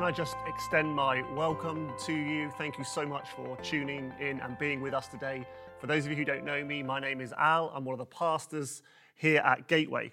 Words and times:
can 0.00 0.08
I 0.08 0.12
just 0.12 0.36
extend 0.46 0.88
my 0.96 1.22
welcome 1.34 1.92
to 2.06 2.14
you? 2.14 2.50
Thank 2.56 2.78
you 2.78 2.84
so 2.84 3.04
much 3.04 3.28
for 3.36 3.54
tuning 3.58 4.14
in 4.18 4.40
and 4.40 4.58
being 4.58 4.80
with 4.80 4.94
us 4.94 5.08
today. 5.08 5.46
For 5.78 5.88
those 5.88 6.06
of 6.06 6.10
you 6.10 6.16
who 6.16 6.24
don't 6.24 6.42
know 6.42 6.64
me, 6.64 6.82
my 6.82 7.00
name 7.00 7.20
is 7.20 7.34
Al. 7.34 7.70
I'm 7.74 7.84
one 7.84 7.92
of 7.92 7.98
the 7.98 8.06
pastors 8.06 8.80
here 9.14 9.42
at 9.44 9.68
Gateway. 9.68 10.10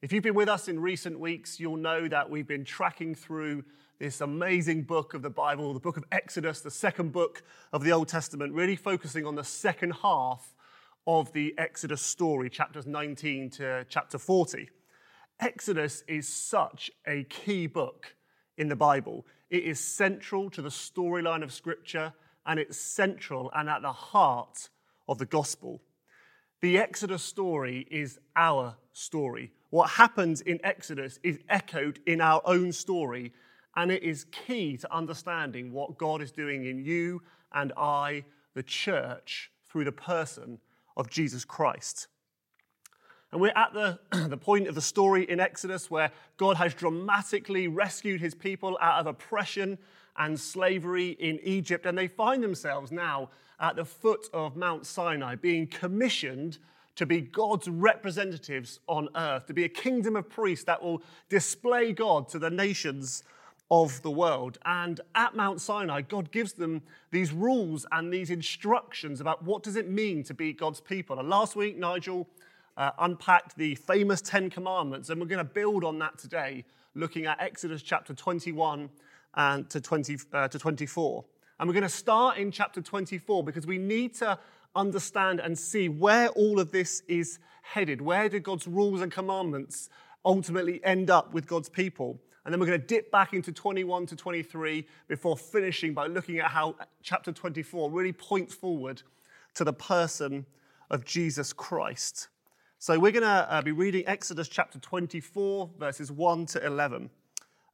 If 0.00 0.10
you've 0.10 0.22
been 0.22 0.32
with 0.32 0.48
us 0.48 0.68
in 0.68 0.80
recent 0.80 1.20
weeks, 1.20 1.60
you'll 1.60 1.76
know 1.76 2.08
that 2.08 2.30
we've 2.30 2.46
been 2.46 2.64
tracking 2.64 3.14
through 3.14 3.62
this 3.98 4.22
amazing 4.22 4.84
book 4.84 5.12
of 5.12 5.20
the 5.20 5.28
Bible, 5.28 5.74
the 5.74 5.80
book 5.80 5.98
of 5.98 6.04
Exodus, 6.10 6.62
the 6.62 6.70
second 6.70 7.12
book 7.12 7.42
of 7.74 7.84
the 7.84 7.92
Old 7.92 8.08
Testament, 8.08 8.54
really 8.54 8.74
focusing 8.74 9.26
on 9.26 9.34
the 9.34 9.44
second 9.44 9.90
half 10.00 10.54
of 11.06 11.30
the 11.34 11.54
Exodus 11.58 12.00
story, 12.00 12.48
chapters 12.48 12.86
19 12.86 13.50
to 13.50 13.84
chapter 13.90 14.16
40. 14.16 14.70
Exodus 15.40 16.04
is 16.08 16.26
such 16.26 16.90
a 17.06 17.24
key 17.24 17.66
book 17.66 18.15
in 18.56 18.68
the 18.68 18.76
Bible. 18.76 19.26
It 19.50 19.64
is 19.64 19.80
central 19.80 20.50
to 20.50 20.62
the 20.62 20.68
storyline 20.68 21.42
of 21.42 21.52
Scripture, 21.52 22.12
and 22.44 22.58
it's 22.58 22.76
central 22.76 23.50
and 23.54 23.68
at 23.68 23.82
the 23.82 23.92
heart 23.92 24.68
of 25.08 25.18
the 25.18 25.26
gospel. 25.26 25.82
The 26.60 26.78
Exodus 26.78 27.22
story 27.22 27.86
is 27.90 28.18
our 28.34 28.76
story. 28.92 29.52
What 29.70 29.90
happens 29.90 30.40
in 30.40 30.58
Exodus 30.64 31.18
is 31.22 31.38
echoed 31.48 32.00
in 32.06 32.20
our 32.20 32.40
own 32.44 32.72
story, 32.72 33.32
and 33.76 33.90
it 33.90 34.02
is 34.02 34.24
key 34.24 34.76
to 34.78 34.94
understanding 34.94 35.72
what 35.72 35.98
God 35.98 36.22
is 36.22 36.32
doing 36.32 36.64
in 36.64 36.84
you 36.84 37.22
and 37.52 37.72
I, 37.76 38.24
the 38.54 38.62
church, 38.62 39.50
through 39.68 39.84
the 39.84 39.92
person 39.92 40.58
of 40.96 41.10
Jesus 41.10 41.44
Christ. 41.44 42.08
And 43.36 43.42
we're 43.42 43.52
at 43.54 43.74
the, 43.74 43.98
the 44.28 44.36
point 44.38 44.66
of 44.66 44.74
the 44.74 44.80
story 44.80 45.24
in 45.24 45.40
Exodus 45.40 45.90
where 45.90 46.10
God 46.38 46.56
has 46.56 46.72
dramatically 46.72 47.68
rescued 47.68 48.18
his 48.18 48.34
people 48.34 48.78
out 48.80 48.98
of 49.00 49.06
oppression 49.06 49.76
and 50.16 50.40
slavery 50.40 51.10
in 51.10 51.38
Egypt. 51.42 51.84
And 51.84 51.98
they 51.98 52.08
find 52.08 52.42
themselves 52.42 52.90
now 52.90 53.28
at 53.60 53.76
the 53.76 53.84
foot 53.84 54.26
of 54.32 54.56
Mount 54.56 54.86
Sinai, 54.86 55.34
being 55.34 55.66
commissioned 55.66 56.56
to 56.94 57.04
be 57.04 57.20
God's 57.20 57.68
representatives 57.68 58.80
on 58.86 59.10
earth, 59.14 59.44
to 59.48 59.52
be 59.52 59.64
a 59.64 59.68
kingdom 59.68 60.16
of 60.16 60.30
priests 60.30 60.64
that 60.64 60.82
will 60.82 61.02
display 61.28 61.92
God 61.92 62.30
to 62.30 62.38
the 62.38 62.48
nations 62.48 63.22
of 63.70 64.00
the 64.00 64.10
world. 64.10 64.56
And 64.64 64.98
at 65.14 65.36
Mount 65.36 65.60
Sinai, 65.60 66.00
God 66.00 66.32
gives 66.32 66.54
them 66.54 66.80
these 67.10 67.34
rules 67.34 67.84
and 67.92 68.10
these 68.10 68.30
instructions 68.30 69.20
about 69.20 69.44
what 69.44 69.62
does 69.62 69.76
it 69.76 69.90
mean 69.90 70.22
to 70.22 70.32
be 70.32 70.54
God's 70.54 70.80
people. 70.80 71.18
And 71.18 71.28
last 71.28 71.54
week, 71.54 71.76
Nigel 71.76 72.26
uh, 72.76 72.90
unpacked 72.98 73.56
the 73.56 73.74
famous 73.74 74.20
Ten 74.20 74.50
Commandments, 74.50 75.10
and 75.10 75.20
we're 75.20 75.26
going 75.26 75.38
to 75.38 75.44
build 75.44 75.84
on 75.84 75.98
that 76.00 76.18
today, 76.18 76.64
looking 76.94 77.26
at 77.26 77.40
Exodus 77.40 77.82
chapter 77.82 78.14
21 78.14 78.90
and 79.34 79.68
to, 79.70 79.80
20, 79.80 80.18
uh, 80.32 80.48
to 80.48 80.58
24. 80.58 81.24
And 81.58 81.68
we're 81.68 81.74
going 81.74 81.82
to 81.82 81.88
start 81.88 82.38
in 82.38 82.50
chapter 82.50 82.82
24 82.82 83.44
because 83.44 83.66
we 83.66 83.78
need 83.78 84.14
to 84.16 84.38
understand 84.74 85.40
and 85.40 85.58
see 85.58 85.88
where 85.88 86.28
all 86.30 86.60
of 86.60 86.70
this 86.70 87.02
is 87.08 87.38
headed. 87.62 88.00
Where 88.00 88.28
do 88.28 88.38
God's 88.38 88.66
rules 88.66 89.00
and 89.00 89.10
commandments 89.10 89.88
ultimately 90.24 90.84
end 90.84 91.10
up 91.10 91.32
with 91.32 91.46
God's 91.46 91.68
people? 91.68 92.20
And 92.44 92.52
then 92.52 92.60
we're 92.60 92.66
going 92.66 92.80
to 92.80 92.86
dip 92.86 93.10
back 93.10 93.32
into 93.32 93.52
21 93.52 94.06
to 94.06 94.16
23 94.16 94.86
before 95.08 95.36
finishing 95.36 95.94
by 95.94 96.06
looking 96.06 96.38
at 96.38 96.50
how 96.50 96.76
chapter 97.02 97.32
24 97.32 97.90
really 97.90 98.12
points 98.12 98.54
forward 98.54 99.02
to 99.54 99.64
the 99.64 99.72
person 99.72 100.46
of 100.90 101.04
Jesus 101.04 101.52
Christ. 101.52 102.28
So 102.78 102.98
we're 102.98 103.10
going 103.10 103.22
to 103.22 103.28
uh, 103.50 103.62
be 103.62 103.72
reading 103.72 104.04
Exodus 104.06 104.48
chapter 104.48 104.78
24, 104.78 105.70
verses 105.78 106.12
1 106.12 106.44
to 106.46 106.64
11. 106.64 107.08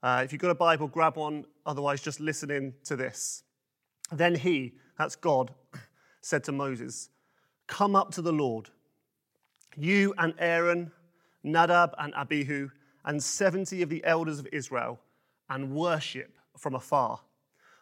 Uh, 0.00 0.22
if 0.24 0.32
you've 0.32 0.40
got 0.40 0.52
a 0.52 0.54
Bible, 0.54 0.86
grab 0.86 1.16
one, 1.16 1.44
otherwise, 1.66 2.00
just 2.00 2.20
listen 2.20 2.52
in 2.52 2.72
to 2.84 2.94
this. 2.94 3.42
Then 4.12 4.36
he, 4.36 4.74
that's 4.96 5.16
God, 5.16 5.52
said 6.20 6.44
to 6.44 6.52
Moses, 6.52 7.10
Come 7.66 7.96
up 7.96 8.12
to 8.12 8.22
the 8.22 8.32
Lord, 8.32 8.70
you 9.76 10.14
and 10.18 10.34
Aaron, 10.38 10.92
Nadab 11.42 11.94
and 11.98 12.14
Abihu, 12.14 12.70
and 13.04 13.20
70 13.20 13.82
of 13.82 13.88
the 13.88 14.04
elders 14.04 14.38
of 14.38 14.46
Israel, 14.52 15.00
and 15.50 15.74
worship 15.74 16.38
from 16.56 16.76
afar. 16.76 17.18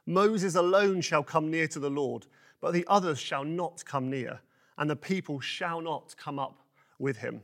Moses 0.07 0.55
alone 0.55 1.03
shall 1.03 1.23
come 1.23 1.51
near 1.51 1.69
to 1.69 1.79
the 1.79 1.91
Lord, 1.91 2.27
but 2.63 2.73
the 2.73 2.87
others 2.89 3.19
shall 3.19 3.45
not 3.45 3.85
come 3.85 4.09
near, 4.09 4.41
and 4.79 4.89
the 4.89 4.97
people 4.97 5.39
shall 5.39 5.83
not 5.83 6.15
come 6.17 6.39
up 6.39 6.63
with 7.01 7.19
him. 7.19 7.43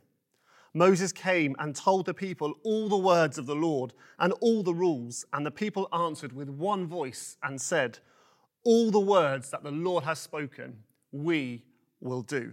Moses 0.76 1.10
came 1.10 1.56
and 1.58 1.74
told 1.74 2.04
the 2.04 2.12
people 2.12 2.54
all 2.62 2.90
the 2.90 2.98
words 2.98 3.38
of 3.38 3.46
the 3.46 3.56
Lord 3.56 3.94
and 4.18 4.34
all 4.42 4.62
the 4.62 4.74
rules, 4.74 5.24
and 5.32 5.44
the 5.44 5.50
people 5.50 5.88
answered 5.90 6.34
with 6.34 6.50
one 6.50 6.86
voice 6.86 7.38
and 7.42 7.58
said, 7.58 7.98
All 8.62 8.90
the 8.90 9.00
words 9.00 9.50
that 9.50 9.62
the 9.62 9.70
Lord 9.70 10.04
has 10.04 10.18
spoken, 10.18 10.82
we 11.12 11.64
will 12.00 12.20
do. 12.20 12.52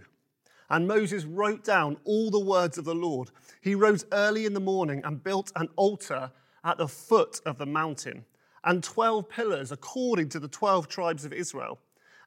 And 0.70 0.88
Moses 0.88 1.26
wrote 1.26 1.64
down 1.64 1.98
all 2.04 2.30
the 2.30 2.40
words 2.40 2.78
of 2.78 2.86
the 2.86 2.94
Lord. 2.94 3.30
He 3.60 3.74
rose 3.74 4.06
early 4.10 4.46
in 4.46 4.54
the 4.54 4.60
morning 4.60 5.02
and 5.04 5.22
built 5.22 5.52
an 5.54 5.68
altar 5.76 6.32
at 6.64 6.78
the 6.78 6.88
foot 6.88 7.42
of 7.44 7.58
the 7.58 7.66
mountain, 7.66 8.24
and 8.64 8.82
12 8.82 9.28
pillars 9.28 9.70
according 9.70 10.30
to 10.30 10.40
the 10.40 10.48
12 10.48 10.88
tribes 10.88 11.26
of 11.26 11.34
Israel. 11.34 11.78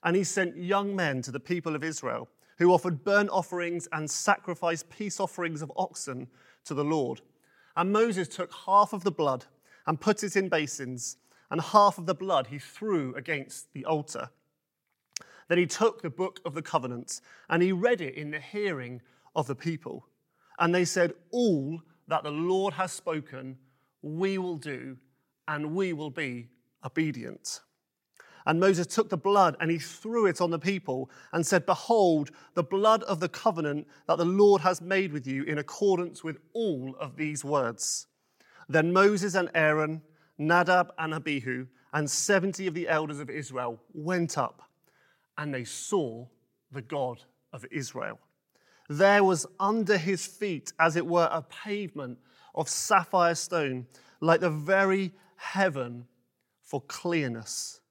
And 0.04 0.16
he 0.16 0.24
sent 0.24 0.58
young 0.58 0.96
men 0.96 1.24
to 1.24 1.32
the 1.32 1.40
people 1.40 1.76
of 1.76 1.84
Israel 1.84 2.30
who 2.58 2.74
offered 2.74 3.04
burnt 3.04 3.30
offerings 3.30 3.88
and 3.92 4.10
sacrificed 4.10 4.90
peace 4.90 5.20
offerings 5.20 5.62
of 5.62 5.72
oxen 5.76 6.28
to 6.66 6.74
the 6.74 6.84
Lord. 6.84 7.22
And 7.76 7.92
Moses 7.92 8.28
took 8.28 8.52
half 8.66 8.94
of 8.94 9.04
the 9.04 9.12
blood 9.12 9.46
and 9.86 10.02
put 10.02 10.24
it 10.24 10.36
in 10.36 10.50
basins, 10.50 11.18
and 11.50 11.62
half 11.62 11.98
of 11.98 12.06
the 12.06 12.16
blood 12.16 12.48
he 12.48 12.60
threw 12.60 13.16
against 13.16 13.72
the 13.74 13.86
altar. 13.86 14.30
Then 15.48 15.58
he 15.58 15.66
took 15.66 16.02
the 16.02 16.10
book 16.10 16.42
of 16.44 16.54
the 16.54 16.62
covenant 16.62 17.22
and 17.50 17.64
he 17.64 17.72
read 17.72 18.02
it 18.02 18.16
in 18.16 18.32
the 18.32 18.40
hearing 18.40 19.02
of 19.36 19.48
the 19.48 19.56
people. 19.56 20.06
And 20.60 20.74
they 20.74 20.84
said, 20.84 21.14
All 21.32 21.82
that 22.08 22.24
the 22.24 22.32
Lord 22.32 22.74
has 22.74 22.92
spoken, 22.92 23.58
we 24.02 24.38
will 24.38 24.58
do, 24.58 24.98
and 25.48 25.74
we 25.74 25.94
will 25.94 26.10
be 26.10 26.50
obedient. 26.84 27.62
And 28.48 28.62
Moses 28.62 28.88
took 28.88 29.10
the 29.10 29.18
blood 29.18 29.58
and 29.60 29.70
he 29.70 29.78
threw 29.78 30.26
it 30.26 30.40
on 30.40 30.52
the 30.52 30.58
people 30.58 31.12
and 31.34 31.46
said, 31.46 31.66
Behold, 31.66 32.32
the 32.54 32.64
blood 32.64 33.04
of 33.04 33.20
the 33.20 33.28
covenant 33.28 33.88
that 34.08 34.18
the 34.18 34.26
Lord 34.26 34.62
has 34.62 34.80
made 34.80 35.12
with 35.12 35.28
you 35.28 35.44
in 35.44 35.58
accordance 35.58 36.24
with 36.24 36.38
all 36.54 36.96
of 36.98 37.18
these 37.18 37.44
words. 37.44 38.08
Then 38.70 38.94
Moses 38.94 39.36
and 39.36 39.52
Aaron, 39.54 40.02
Nadab 40.38 40.94
and 40.98 41.14
Abihu, 41.14 41.68
and 41.92 42.10
70 42.10 42.68
of 42.68 42.74
the 42.74 42.88
elders 42.88 43.20
of 43.20 43.30
Israel 43.30 43.82
went 43.94 44.38
up 44.38 44.62
and 45.38 45.54
they 45.54 45.66
saw 45.66 46.26
the 46.72 46.82
God 46.82 47.22
of 47.52 47.66
Israel. 47.70 48.18
There 48.88 49.26
was 49.26 49.46
under 49.60 49.98
his 49.98 50.26
feet, 50.26 50.72
as 50.80 50.96
it 50.96 51.06
were, 51.06 51.28
a 51.34 51.42
pavement 51.42 52.18
of 52.56 52.70
sapphire 52.70 53.36
stone, 53.36 53.88
like 54.22 54.40
the 54.40 54.50
very 54.50 55.12
heaven 55.36 56.06
for 56.62 56.80
clearness 56.88 57.82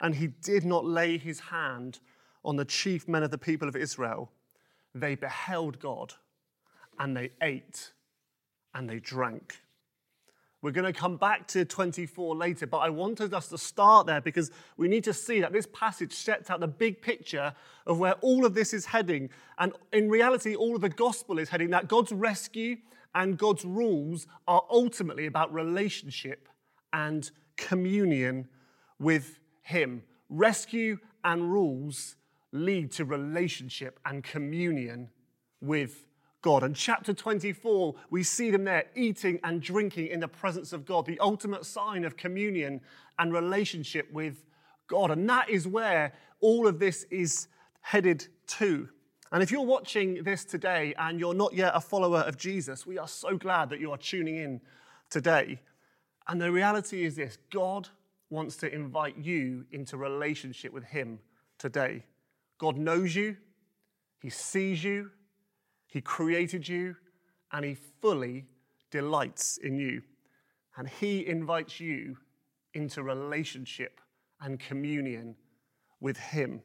and 0.00 0.14
he 0.14 0.28
did 0.28 0.64
not 0.64 0.84
lay 0.84 1.18
his 1.18 1.40
hand 1.40 1.98
on 2.44 2.56
the 2.56 2.64
chief 2.64 3.08
men 3.08 3.22
of 3.22 3.30
the 3.30 3.38
people 3.38 3.68
of 3.68 3.76
Israel. 3.76 4.30
They 4.94 5.14
beheld 5.14 5.80
God 5.80 6.14
and 6.98 7.16
they 7.16 7.30
ate 7.42 7.92
and 8.74 8.88
they 8.88 8.98
drank. 8.98 9.60
We're 10.60 10.72
going 10.72 10.92
to 10.92 10.98
come 10.98 11.16
back 11.16 11.46
to 11.48 11.64
24 11.64 12.34
later, 12.34 12.66
but 12.66 12.78
I 12.78 12.90
wanted 12.90 13.32
us 13.32 13.48
to 13.48 13.58
start 13.58 14.08
there 14.08 14.20
because 14.20 14.50
we 14.76 14.88
need 14.88 15.04
to 15.04 15.12
see 15.12 15.40
that 15.40 15.52
this 15.52 15.68
passage 15.72 16.12
sets 16.12 16.50
out 16.50 16.58
the 16.58 16.66
big 16.66 17.00
picture 17.00 17.54
of 17.86 18.00
where 18.00 18.14
all 18.14 18.44
of 18.44 18.54
this 18.54 18.74
is 18.74 18.86
heading. 18.86 19.30
And 19.58 19.72
in 19.92 20.08
reality, 20.08 20.56
all 20.56 20.74
of 20.74 20.80
the 20.80 20.88
gospel 20.88 21.38
is 21.38 21.48
heading 21.48 21.70
that 21.70 21.86
God's 21.86 22.10
rescue 22.10 22.76
and 23.14 23.38
God's 23.38 23.64
rules 23.64 24.26
are 24.48 24.64
ultimately 24.68 25.26
about 25.26 25.54
relationship 25.54 26.48
and 26.92 27.30
communion 27.56 28.48
with 28.98 29.38
him. 29.68 30.02
Rescue 30.28 30.98
and 31.24 31.52
rules 31.52 32.16
lead 32.52 32.90
to 32.92 33.04
relationship 33.04 34.00
and 34.04 34.24
communion 34.24 35.10
with 35.60 36.04
God. 36.40 36.62
And 36.62 36.74
chapter 36.74 37.12
24, 37.12 37.94
we 38.10 38.22
see 38.22 38.50
them 38.50 38.64
there 38.64 38.86
eating 38.94 39.38
and 39.44 39.60
drinking 39.60 40.08
in 40.08 40.20
the 40.20 40.28
presence 40.28 40.72
of 40.72 40.86
God, 40.86 41.04
the 41.04 41.18
ultimate 41.20 41.66
sign 41.66 42.04
of 42.04 42.16
communion 42.16 42.80
and 43.18 43.32
relationship 43.32 44.10
with 44.12 44.44
God. 44.86 45.10
And 45.10 45.28
that 45.28 45.50
is 45.50 45.66
where 45.66 46.12
all 46.40 46.66
of 46.66 46.78
this 46.78 47.04
is 47.10 47.48
headed 47.80 48.26
to. 48.46 48.88
And 49.30 49.42
if 49.42 49.50
you're 49.50 49.60
watching 49.60 50.22
this 50.22 50.44
today 50.44 50.94
and 50.96 51.20
you're 51.20 51.34
not 51.34 51.52
yet 51.52 51.72
a 51.74 51.80
follower 51.80 52.20
of 52.20 52.38
Jesus, 52.38 52.86
we 52.86 52.96
are 52.96 53.08
so 53.08 53.36
glad 53.36 53.68
that 53.70 53.80
you 53.80 53.90
are 53.92 53.98
tuning 53.98 54.36
in 54.36 54.60
today. 55.10 55.60
And 56.26 56.40
the 56.40 56.50
reality 56.50 57.04
is 57.04 57.16
this 57.16 57.36
God 57.50 57.88
wants 58.30 58.56
to 58.56 58.72
invite 58.72 59.16
you 59.16 59.64
into 59.72 59.96
relationship 59.96 60.72
with 60.72 60.84
Him 60.84 61.18
today. 61.58 62.04
God 62.58 62.76
knows 62.76 63.14
you, 63.14 63.36
He 64.20 64.30
sees 64.30 64.84
you, 64.84 65.10
He 65.86 66.00
created 66.00 66.68
you, 66.68 66.96
and 67.52 67.64
He 67.64 67.74
fully 67.74 68.46
delights 68.90 69.58
in 69.58 69.76
you. 69.76 70.02
And 70.76 70.88
He 70.88 71.26
invites 71.26 71.80
you 71.80 72.16
into 72.74 73.02
relationship 73.02 74.00
and 74.40 74.60
communion 74.60 75.34
with 76.00 76.16
Him. 76.16 76.62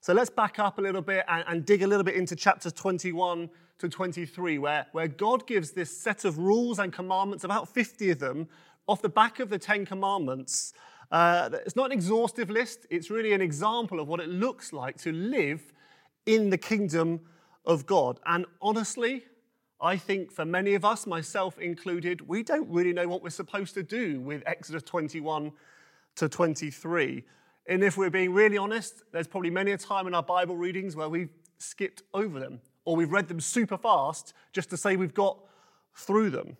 So 0.00 0.12
let's 0.12 0.30
back 0.30 0.58
up 0.58 0.78
a 0.78 0.80
little 0.80 1.00
bit 1.00 1.24
and, 1.28 1.44
and, 1.46 1.64
dig 1.64 1.82
a 1.84 1.86
little 1.86 2.02
bit 2.02 2.16
into 2.16 2.34
chapters 2.34 2.72
21 2.72 3.48
to 3.78 3.88
23, 3.88 4.58
where, 4.58 4.86
where 4.90 5.06
God 5.06 5.46
gives 5.46 5.70
this 5.70 5.96
set 5.96 6.24
of 6.24 6.38
rules 6.38 6.80
and 6.80 6.92
commandments, 6.92 7.44
about 7.44 7.68
50 7.68 8.10
of 8.10 8.18
them, 8.18 8.48
off 8.86 9.02
the 9.02 9.08
back 9.08 9.40
of 9.40 9.48
the 9.48 9.58
Ten 9.58 9.86
Commandments. 9.86 10.72
Uh, 11.10 11.50
it's 11.66 11.76
not 11.76 11.86
an 11.86 11.92
exhaustive 11.92 12.50
list, 12.50 12.86
it's 12.90 13.10
really 13.10 13.32
an 13.32 13.40
example 13.40 14.00
of 14.00 14.08
what 14.08 14.20
it 14.20 14.28
looks 14.28 14.72
like 14.72 14.96
to 14.98 15.12
live 15.12 15.72
in 16.26 16.50
the 16.50 16.58
kingdom 16.58 17.20
of 17.66 17.86
God. 17.86 18.18
And 18.26 18.46
honestly, 18.60 19.24
I 19.80 19.96
think 19.96 20.32
for 20.32 20.44
many 20.44 20.74
of 20.74 20.84
us, 20.84 21.06
myself 21.06 21.58
included, 21.58 22.20
we 22.28 22.42
don't 22.42 22.68
really 22.68 22.92
know 22.92 23.08
what 23.08 23.22
we're 23.22 23.30
supposed 23.30 23.74
to 23.74 23.82
do 23.82 24.20
with 24.20 24.42
Exodus 24.46 24.82
21 24.84 25.52
to 26.16 26.28
23. 26.28 27.24
And 27.66 27.82
if 27.82 27.96
we're 27.96 28.10
being 28.10 28.32
really 28.32 28.56
honest, 28.56 29.02
there's 29.12 29.26
probably 29.26 29.50
many 29.50 29.72
a 29.72 29.78
time 29.78 30.06
in 30.06 30.14
our 30.14 30.22
Bible 30.22 30.56
readings 30.56 30.96
where 30.96 31.08
we've 31.08 31.30
skipped 31.58 32.02
over 32.14 32.40
them 32.40 32.60
or 32.84 32.96
we've 32.96 33.12
read 33.12 33.28
them 33.28 33.40
super 33.40 33.76
fast 33.76 34.34
just 34.52 34.70
to 34.70 34.76
say 34.76 34.96
we've 34.96 35.14
got 35.14 35.38
through 35.94 36.30
them. 36.30 36.56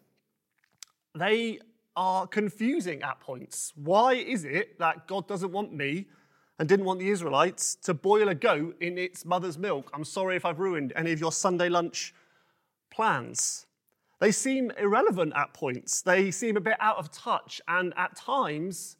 They 1.14 1.60
are 1.96 2.26
confusing 2.26 3.02
at 3.02 3.20
points. 3.20 3.72
Why 3.76 4.14
is 4.14 4.44
it 4.44 4.78
that 4.78 5.06
God 5.06 5.28
doesn't 5.28 5.52
want 5.52 5.72
me 5.72 6.06
and 6.58 6.68
didn't 6.68 6.86
want 6.86 7.00
the 7.00 7.10
Israelites 7.10 7.76
to 7.82 7.94
boil 7.94 8.28
a 8.28 8.34
goat 8.34 8.76
in 8.80 8.98
its 8.98 9.24
mother's 9.24 9.58
milk? 9.58 9.90
I'm 9.92 10.04
sorry 10.04 10.36
if 10.36 10.44
I've 10.44 10.58
ruined 10.58 10.92
any 10.96 11.12
of 11.12 11.20
your 11.20 11.32
Sunday 11.32 11.68
lunch 11.68 12.14
plans. 12.90 13.66
They 14.20 14.30
seem 14.30 14.70
irrelevant 14.78 15.32
at 15.34 15.52
points. 15.52 16.02
They 16.02 16.30
seem 16.30 16.56
a 16.56 16.60
bit 16.60 16.76
out 16.78 16.98
of 16.98 17.10
touch 17.10 17.60
and 17.66 17.92
at 17.96 18.14
times 18.16 18.96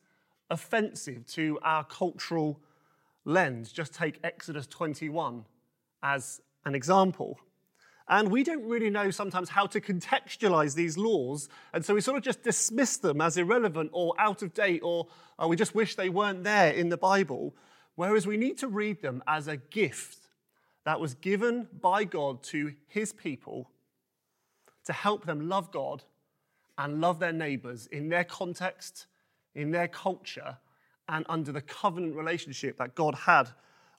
offensive 0.51 1.27
to 1.27 1.59
our 1.63 1.85
cultural 1.85 2.61
lens. 3.25 3.73
Just 3.73 3.95
take 3.95 4.19
Exodus 4.25 4.67
21 4.67 5.45
as 6.03 6.41
an 6.65 6.75
example. 6.75 7.39
And 8.13 8.31
we 8.31 8.45
don't 8.45 8.69
really 8.69 8.91
know 8.91 9.11
sometimes 9.11 9.49
how 9.49 9.65
to 9.69 9.81
contextualize 9.81 10.75
these 10.75 10.99
laws. 10.99 11.49
And 11.73 11.83
so 11.83 11.95
we 11.95 12.03
sort 12.03 12.19
of 12.19 12.23
just 12.23 12.43
dismiss 12.43 12.99
them 12.99 13.23
as 13.23 13.39
irrelevant 13.39 13.89
or 13.95 14.15
out 14.19 14.43
of 14.43 14.53
date, 14.53 14.81
or 14.85 15.07
uh, 15.43 15.49
we 15.49 15.57
just 15.57 15.75
wish 15.75 15.95
they 15.95 16.11
weren't 16.11 16.45
there 16.45 16.73
in 16.73 16.91
the 16.91 16.99
Bible. 16.99 17.57
Whereas 17.95 18.27
we 18.27 18.37
need 18.37 18.59
to 18.59 18.69
read 18.69 19.01
them 19.01 19.23
as 19.27 19.49
a 19.49 19.57
gift 19.57 20.29
that 20.85 21.01
was 21.01 21.15
given 21.15 21.69
by 21.81 22.05
God 22.05 22.43
to 22.45 22.75
his 22.87 23.15
people 23.15 23.71
to 24.85 24.93
help 24.93 25.25
them 25.25 25.49
love 25.49 25.73
God 25.73 26.03
and 26.77 27.01
love 27.01 27.19
their 27.19 27.33
neighbors 27.33 27.87
in 27.87 28.11
their 28.11 28.25
context, 28.25 29.07
in 29.55 29.71
their 29.71 29.89
culture, 29.89 30.59
and 31.09 31.25
under 31.31 31.51
the 31.51 31.63
covenant 31.63 32.15
relationship 32.15 32.77
that 32.77 32.95
God 32.95 33.15
had 33.15 33.49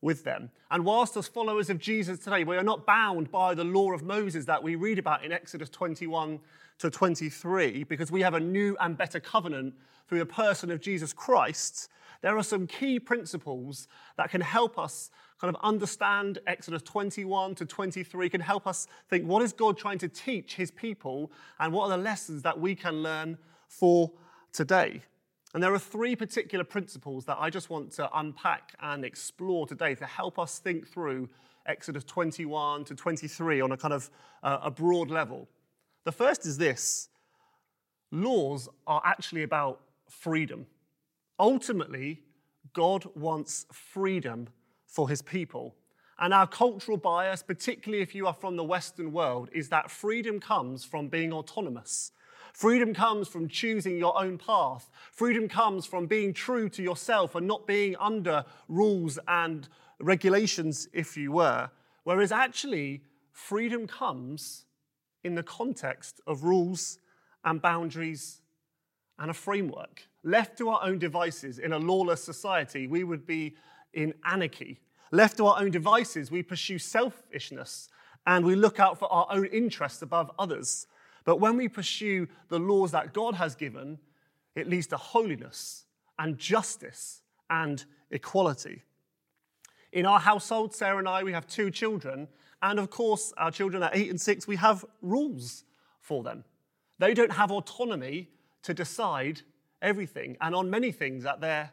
with 0.04 0.26
them. 0.26 0.52
And 0.70 0.84
whilst 0.84 1.16
as 1.16 1.28
followers 1.28 1.70
of 1.70 1.80
Jesus 1.80 2.20
today, 2.20 2.44
we 2.44 2.58
are 2.58 2.64
not 2.64 2.86
bound 2.86 3.32
by 3.32 3.56
the 3.56 3.64
law 3.64 3.94
of 3.94 4.04
Moses 4.04 4.46
that 4.46 4.62
we 4.62 4.76
read 4.76 5.00
about 5.00 5.24
in 5.24 5.32
Exodus 5.32 5.70
21 5.70 6.40
to 6.80 6.90
23, 6.90 7.86
because 7.86 8.12
we 8.12 8.22
have 8.22 8.34
a 8.34 8.40
new 8.40 8.76
and 8.82 8.98
better 8.98 9.20
covenant 9.20 9.74
through 10.08 10.20
the 10.20 10.26
person 10.26 10.70
of 10.72 10.82
Jesus 10.82 11.14
Christ, 11.14 11.90
there 12.22 12.38
are 12.38 12.44
some 12.44 12.68
key 12.68 13.00
principles 13.00 13.88
that 14.18 14.30
can 14.30 14.42
help 14.42 14.78
us 14.78 15.10
kind 15.40 15.56
of 15.56 15.62
understand 15.64 16.40
Exodus 16.48 16.82
21 16.84 17.56
to 17.56 17.66
23, 17.66 18.30
can 18.30 18.42
help 18.42 18.68
us 18.68 18.88
think 19.10 19.26
what 19.26 19.42
is 19.42 19.54
God 19.54 19.78
trying 19.78 20.00
to 20.00 20.10
teach 20.10 20.56
his 20.56 20.70
people 20.70 21.32
and 21.60 21.72
what 21.72 21.86
are 21.86 21.98
the 21.98 22.04
lessons 22.04 22.42
that 22.42 22.60
we 22.60 22.76
can 22.76 23.02
learn 23.02 23.38
for 23.68 24.12
today. 24.52 25.02
And 25.54 25.62
there 25.62 25.74
are 25.74 25.80
three 25.80 26.16
particular 26.16 26.64
principles 26.64 27.26
that 27.26 27.38
I 27.40 27.50
just 27.50 27.70
want 27.70 27.92
to 27.94 28.10
unpack 28.18 28.74
and 28.82 29.06
explore 29.06 29.68
today 29.68 29.94
to 29.96 30.06
help 30.06 30.40
us 30.40 30.58
think 30.58 30.88
through 30.88 31.30
Exodus 31.66 32.04
21 32.04 32.86
to 32.86 32.96
23 32.96 33.62
on 33.62 33.72
a 33.72 33.78
kind 33.78 33.94
of 33.94 34.10
uh, 34.42 34.60
a 34.64 34.72
broad 34.72 35.12
level. 35.12 35.48
The 36.06 36.12
first 36.12 36.46
is 36.46 36.58
this 36.58 37.10
laws 38.12 38.68
are 38.88 39.02
actually 39.06 39.44
about 39.44 39.82
freedom. 40.10 40.66
Ultimately, 41.40 42.22
God 42.74 43.06
wants 43.16 43.66
freedom 43.72 44.48
for 44.86 45.10
his 45.10 45.22
people. 45.22 45.76
And 46.20 46.34
our 46.34 46.48
cultural 46.48 46.98
bias, 46.98 47.42
particularly 47.42 48.04
if 48.04 48.14
you 48.14 48.28
are 48.28 48.34
from 48.34 48.56
the 48.56 48.64
Western 48.64 49.12
world, 49.12 49.50
is 49.52 49.70
that 49.70 49.90
freedom 49.90 50.40
comes 50.40 50.86
from 50.86 51.08
being 51.08 51.34
autonomous. 51.34 52.12
Freedom 52.54 52.94
comes 52.94 53.28
from 53.28 53.48
choosing 53.48 53.98
your 53.98 54.18
own 54.18 54.38
path. 54.38 54.90
Freedom 55.12 55.50
comes 55.50 55.88
from 55.88 56.06
being 56.06 56.34
true 56.34 56.70
to 56.70 56.84
yourself 56.84 57.34
and 57.34 57.48
not 57.48 57.66
being 57.66 57.96
under 58.00 58.46
rules 58.68 59.18
and 59.28 59.68
regulations, 60.00 60.88
if 60.94 61.18
you 61.18 61.32
were. 61.32 61.70
Whereas 62.04 62.32
actually, 62.32 63.02
freedom 63.32 63.88
comes 63.88 64.66
in 65.24 65.34
the 65.34 65.44
context 65.44 66.22
of 66.28 66.44
rules 66.44 67.00
and 67.44 67.60
boundaries 67.60 68.42
and 69.18 69.32
a 69.32 69.34
framework. 69.34 70.04
Left 70.24 70.56
to 70.60 70.70
our 70.70 70.84
own 70.84 71.00
devices 71.00 71.58
in 71.58 71.74
a 71.74 71.80
lawless 71.80 72.24
society, 72.24 72.86
we 72.86 73.04
would 73.04 73.26
be 73.26 73.56
in 73.94 74.14
anarchy. 74.26 74.80
Left 75.12 75.38
to 75.38 75.48
our 75.48 75.60
own 75.60 75.72
devices, 75.72 76.30
we 76.30 76.44
pursue 76.44 76.78
selfishness 76.78 77.90
and 78.28 78.46
we 78.46 78.56
look 78.56 78.80
out 78.80 79.00
for 79.00 79.12
our 79.12 79.28
own 79.32 79.46
interests 79.46 80.02
above 80.02 80.32
others. 80.38 80.88
But 81.26 81.40
when 81.40 81.58
we 81.58 81.68
pursue 81.68 82.28
the 82.50 82.60
laws 82.60 82.92
that 82.92 83.14
God 83.14 83.36
has 83.36 83.56
given, 83.56 84.00
it 84.56 84.70
leads 84.70 84.88
to 84.88 84.98
holiness 84.98 85.86
and 86.20 86.38
justice 86.38 87.22
and 87.50 87.84
equality. 88.12 88.84
In 89.92 90.06
our 90.06 90.20
household, 90.20 90.74
Sarah 90.74 90.98
and 90.98 91.08
I, 91.08 91.24
we 91.24 91.34
have 91.34 91.48
two 91.48 91.70
children. 91.72 92.28
And 92.62 92.80
of 92.80 92.90
course, 92.90 93.34
our 93.38 93.52
children 93.52 93.84
are 93.84 93.92
eight 93.94 94.10
and 94.10 94.20
six, 94.20 94.48
we 94.48 94.56
have 94.56 94.86
rules 95.02 95.64
for 96.02 96.24
them. 96.24 96.44
They 97.00 97.14
don't 97.14 97.32
have 97.34 97.52
autonomy 97.52 98.30
to 98.64 98.74
decide 98.74 99.42
everything 99.82 100.38
and 100.42 100.56
on 100.56 100.70
many 100.70 100.92
things 100.92 101.26
at 101.26 101.42
their 101.42 101.72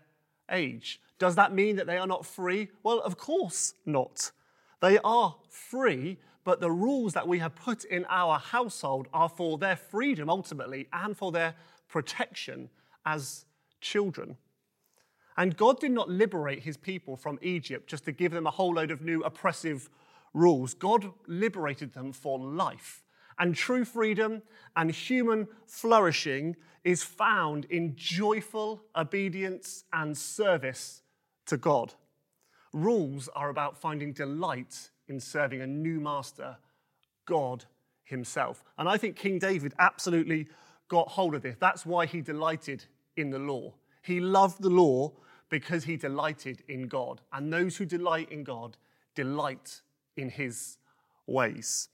age. 0.51 1.01
Does 1.19 1.37
that 1.37 1.53
mean 1.53 1.77
that 1.77 1.87
they 1.87 1.99
are 1.99 2.07
not 2.07 2.27
free? 2.27 2.69
Well, 2.83 3.01
of 3.01 3.17
course 3.17 3.75
not. 3.87 4.33
They 4.81 4.99
are 5.05 5.37
free, 5.49 6.19
but 6.45 6.61
the 6.61 6.71
rules 6.71 7.13
that 7.13 7.29
we 7.29 7.39
have 7.39 7.55
put 7.55 7.85
in 7.85 8.07
our 8.09 8.39
household 8.39 9.09
are 9.13 9.29
for 9.29 9.59
their 9.59 9.77
freedom 9.77 10.31
ultimately 10.31 10.89
and 10.93 11.17
for 11.17 11.33
their 11.33 11.55
protection 11.89 12.71
as 13.05 13.45
children. 13.81 14.37
And 15.37 15.57
God 15.57 15.81
did 15.81 15.93
not 15.93 16.09
liberate 16.09 16.63
his 16.63 16.77
people 16.77 17.17
from 17.17 17.39
Egypt 17.43 17.89
just 17.89 18.05
to 18.05 18.13
give 18.13 18.33
them 18.33 18.47
a 18.47 18.51
whole 18.51 18.75
load 18.75 18.91
of 18.91 19.01
new 19.01 19.23
oppressive 19.23 19.89
rules. 20.35 20.75
God 20.75 21.13
liberated 21.27 21.93
them 21.93 22.13
for 22.13 22.39
life. 22.39 23.03
And 23.39 23.55
true 23.55 23.85
freedom 23.85 24.43
and 24.77 24.91
human 24.91 25.49
flourishing 25.67 26.57
is 26.85 27.03
found 27.03 27.65
in 27.67 27.95
joyful 27.97 28.83
obedience 28.95 29.85
and 29.93 30.17
service 30.17 31.03
to 31.47 31.57
God. 31.57 31.95
Rules 32.73 33.29
are 33.35 33.49
about 33.49 33.81
finding 33.81 34.13
delight 34.13 34.91
in 35.11 35.21
serving 35.21 35.61
a 35.61 35.67
new 35.67 36.01
master, 36.01 36.57
God 37.27 37.67
Himself. 38.05 38.65
And 38.79 38.89
I 38.89 38.97
think 38.97 39.17
King 39.17 39.39
David 39.39 39.75
absolutely 39.79 40.49
got 40.89 41.09
hold 41.09 41.35
of 41.35 41.43
this. 41.43 41.57
That's 41.59 41.85
why 41.85 42.07
he 42.07 42.21
delighted 42.21 42.85
in 43.17 43.31
the 43.31 43.39
law. 43.39 43.75
He 44.03 44.21
loved 44.21 44.63
the 44.63 44.71
law 44.71 45.13
because 45.51 45.85
he 45.85 45.97
delighted 45.97 46.63
in 46.69 46.89
God. 46.89 47.21
And 47.33 47.53
those 47.53 47.77
who 47.77 47.85
delight 47.85 48.31
in 48.31 48.45
God 48.45 48.77
delight 49.15 49.83
in 50.17 50.31
His 50.31 50.79
ways. 51.27 51.89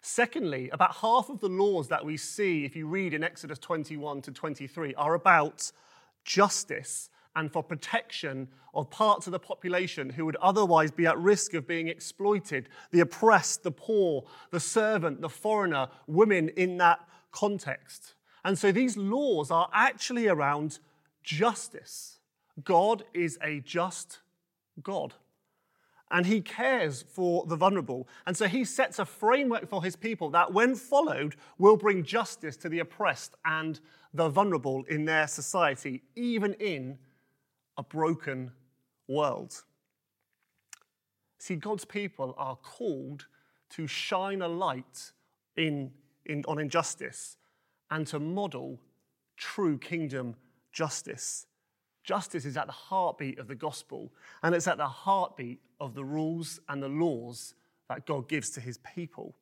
Secondly, 0.00 0.68
about 0.70 0.96
half 0.96 1.30
of 1.30 1.40
the 1.40 1.48
laws 1.48 1.88
that 1.88 2.04
we 2.04 2.16
see, 2.16 2.64
if 2.64 2.76
you 2.76 2.86
read 2.86 3.14
in 3.14 3.24
Exodus 3.24 3.58
21 3.58 4.20
to 4.22 4.32
23, 4.32 4.94
are 4.96 5.14
about 5.14 5.72
justice 6.24 7.08
and 7.36 7.52
for 7.52 7.62
protection 7.62 8.48
of 8.74 8.90
parts 8.90 9.26
of 9.26 9.32
the 9.32 9.38
population 9.38 10.10
who 10.10 10.24
would 10.24 10.36
otherwise 10.36 10.90
be 10.90 11.06
at 11.06 11.18
risk 11.18 11.54
of 11.54 11.66
being 11.66 11.88
exploited 11.88 12.68
the 12.90 13.00
oppressed, 13.00 13.62
the 13.62 13.70
poor, 13.70 14.24
the 14.50 14.60
servant, 14.60 15.20
the 15.20 15.28
foreigner, 15.28 15.88
women 16.06 16.48
in 16.50 16.76
that 16.78 17.00
context. 17.32 18.14
And 18.44 18.58
so 18.58 18.72
these 18.72 18.96
laws 18.96 19.50
are 19.50 19.68
actually 19.72 20.28
around 20.28 20.78
justice. 21.22 22.18
God 22.62 23.04
is 23.14 23.38
a 23.42 23.60
just 23.60 24.20
God. 24.82 25.14
And 26.10 26.26
he 26.26 26.42
cares 26.42 27.04
for 27.08 27.46
the 27.46 27.56
vulnerable. 27.56 28.06
And 28.26 28.36
so 28.36 28.46
he 28.46 28.64
sets 28.64 28.98
a 28.98 29.04
framework 29.04 29.68
for 29.68 29.82
his 29.82 29.96
people 29.96 30.30
that, 30.30 30.52
when 30.52 30.74
followed, 30.76 31.34
will 31.58 31.76
bring 31.76 32.04
justice 32.04 32.56
to 32.58 32.68
the 32.68 32.80
oppressed 32.80 33.34
and 33.44 33.80
the 34.12 34.28
vulnerable 34.28 34.84
in 34.88 35.06
their 35.06 35.26
society, 35.26 36.02
even 36.14 36.52
in 36.54 36.98
a 37.76 37.82
broken 37.82 38.52
world. 39.08 39.62
See, 41.38 41.56
God's 41.56 41.84
people 41.84 42.34
are 42.38 42.56
called 42.56 43.26
to 43.70 43.86
shine 43.86 44.40
a 44.42 44.48
light 44.48 45.12
in, 45.56 45.90
in, 46.24 46.44
on 46.46 46.58
injustice 46.58 47.36
and 47.90 48.06
to 48.06 48.18
model 48.18 48.80
true 49.36 49.78
kingdom 49.78 50.36
justice. 50.72 51.46
Justice 52.02 52.44
is 52.44 52.56
at 52.56 52.66
the 52.66 52.72
heartbeat 52.72 53.38
of 53.38 53.48
the 53.48 53.54
gospel, 53.54 54.12
and 54.42 54.54
it's 54.54 54.68
at 54.68 54.76
the 54.76 54.88
heartbeat 54.88 55.60
of 55.80 55.94
the 55.94 56.04
rules 56.04 56.60
and 56.68 56.82
the 56.82 56.88
laws 56.88 57.54
that 57.88 58.06
God 58.06 58.28
gives 58.28 58.50
to 58.50 58.60
his 58.60 58.78
people. 58.78 59.34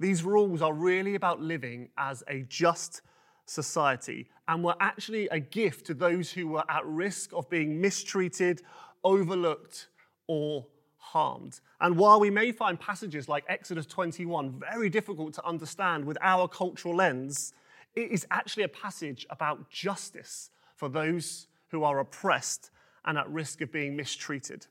These 0.00 0.24
rules 0.24 0.62
are 0.62 0.72
really 0.72 1.14
about 1.14 1.40
living 1.40 1.88
as 1.96 2.22
a 2.28 2.42
just 2.42 3.02
society 3.46 4.28
and 4.48 4.62
were 4.62 4.76
actually 4.80 5.28
a 5.28 5.40
gift 5.40 5.86
to 5.86 5.94
those 5.94 6.32
who 6.32 6.48
were 6.48 6.64
at 6.68 6.84
risk 6.86 7.32
of 7.32 7.48
being 7.48 7.80
mistreated, 7.80 8.62
overlooked, 9.02 9.88
or 10.26 10.66
harmed. 10.96 11.60
And 11.80 11.96
while 11.96 12.20
we 12.20 12.30
may 12.30 12.52
find 12.52 12.78
passages 12.78 13.28
like 13.28 13.44
Exodus 13.48 13.86
21 13.86 14.58
very 14.58 14.88
difficult 14.88 15.34
to 15.34 15.46
understand 15.46 16.04
with 16.04 16.18
our 16.20 16.48
cultural 16.48 16.96
lens, 16.96 17.52
it 17.94 18.10
is 18.10 18.26
actually 18.30 18.64
a 18.64 18.68
passage 18.68 19.26
about 19.30 19.70
justice 19.70 20.50
for 20.76 20.88
those 20.88 21.46
who 21.68 21.84
are 21.84 22.00
oppressed 22.00 22.70
and 23.04 23.18
at 23.18 23.28
risk 23.30 23.60
of 23.60 23.70
being 23.70 23.94
mistreated. 23.96 24.66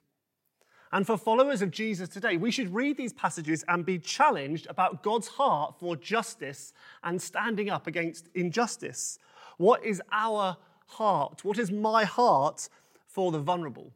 And 0.93 1.07
for 1.07 1.17
followers 1.17 1.63
of 1.63 1.71
Jesus 1.71 2.07
today, 2.07 2.37
we 2.37 2.51
should 2.51 2.71
read 2.71 2.97
these 2.97 3.13
passages 3.13 3.65
and 3.67 3.83
be 3.83 3.97
challenged 3.97 4.67
about 4.69 5.01
God's 5.01 5.27
heart 5.27 5.79
for 5.79 5.95
justice 5.95 6.71
and 7.03 7.19
standing 7.19 7.71
up 7.71 7.87
against 7.87 8.29
injustice. 8.35 9.17
What 9.57 9.83
is 9.83 10.03
our 10.11 10.55
heart? 10.85 11.43
What 11.43 11.57
is 11.57 11.71
my 11.71 12.05
heart 12.05 12.69
for 13.07 13.31
the 13.31 13.39
vulnerable, 13.39 13.91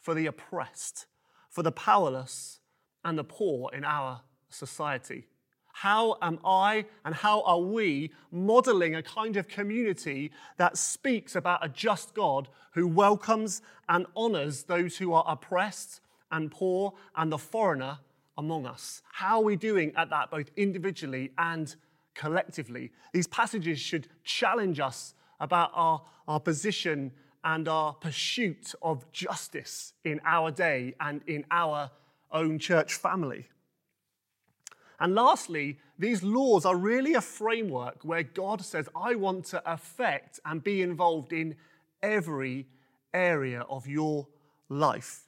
for 0.00 0.14
the 0.14 0.26
oppressed, 0.26 1.06
for 1.50 1.64
the 1.64 1.72
powerless, 1.72 2.60
and 3.04 3.18
the 3.18 3.24
poor 3.24 3.68
in 3.72 3.84
our 3.84 4.20
society? 4.48 5.26
How 5.72 6.18
am 6.22 6.38
I 6.44 6.84
and 7.04 7.16
how 7.16 7.42
are 7.42 7.58
we 7.58 8.12
modeling 8.30 8.94
a 8.94 9.02
kind 9.02 9.36
of 9.36 9.48
community 9.48 10.30
that 10.56 10.76
speaks 10.76 11.34
about 11.34 11.64
a 11.64 11.68
just 11.68 12.14
God 12.14 12.48
who 12.74 12.86
welcomes 12.86 13.60
and 13.88 14.06
honors 14.14 14.62
those 14.64 14.98
who 14.98 15.12
are 15.14 15.24
oppressed 15.26 16.00
and 16.32 16.50
poor 16.50 16.94
and 17.14 17.30
the 17.30 17.38
foreigner 17.38 17.98
among 18.36 18.66
us? 18.66 19.02
How 19.12 19.38
are 19.38 19.44
we 19.44 19.56
doing 19.56 19.92
at 19.96 20.10
that 20.10 20.30
both 20.30 20.50
individually 20.56 21.30
and 21.38 21.74
collectively? 22.14 22.90
These 23.12 23.28
passages 23.28 23.78
should 23.78 24.08
challenge 24.24 24.80
us 24.80 25.14
about 25.38 25.70
our, 25.74 26.02
our 26.26 26.40
position 26.40 27.12
and 27.44 27.68
our 27.68 27.92
pursuit 27.92 28.74
of 28.82 29.10
justice 29.12 29.92
in 30.04 30.20
our 30.24 30.50
day 30.50 30.94
and 31.00 31.20
in 31.26 31.44
our 31.50 31.90
own 32.30 32.58
church 32.58 32.94
family. 32.94 33.48
And 35.00 35.14
lastly, 35.16 35.78
these 35.98 36.22
laws 36.22 36.64
are 36.64 36.76
really 36.76 37.14
a 37.14 37.20
framework 37.20 38.04
where 38.04 38.22
God 38.22 38.60
says, 38.64 38.88
I 38.94 39.16
want 39.16 39.46
to 39.46 39.62
affect 39.70 40.38
and 40.44 40.62
be 40.62 40.80
involved 40.80 41.32
in 41.32 41.56
every 42.02 42.68
area 43.12 43.62
of 43.62 43.88
your 43.88 44.28
life. 44.68 45.24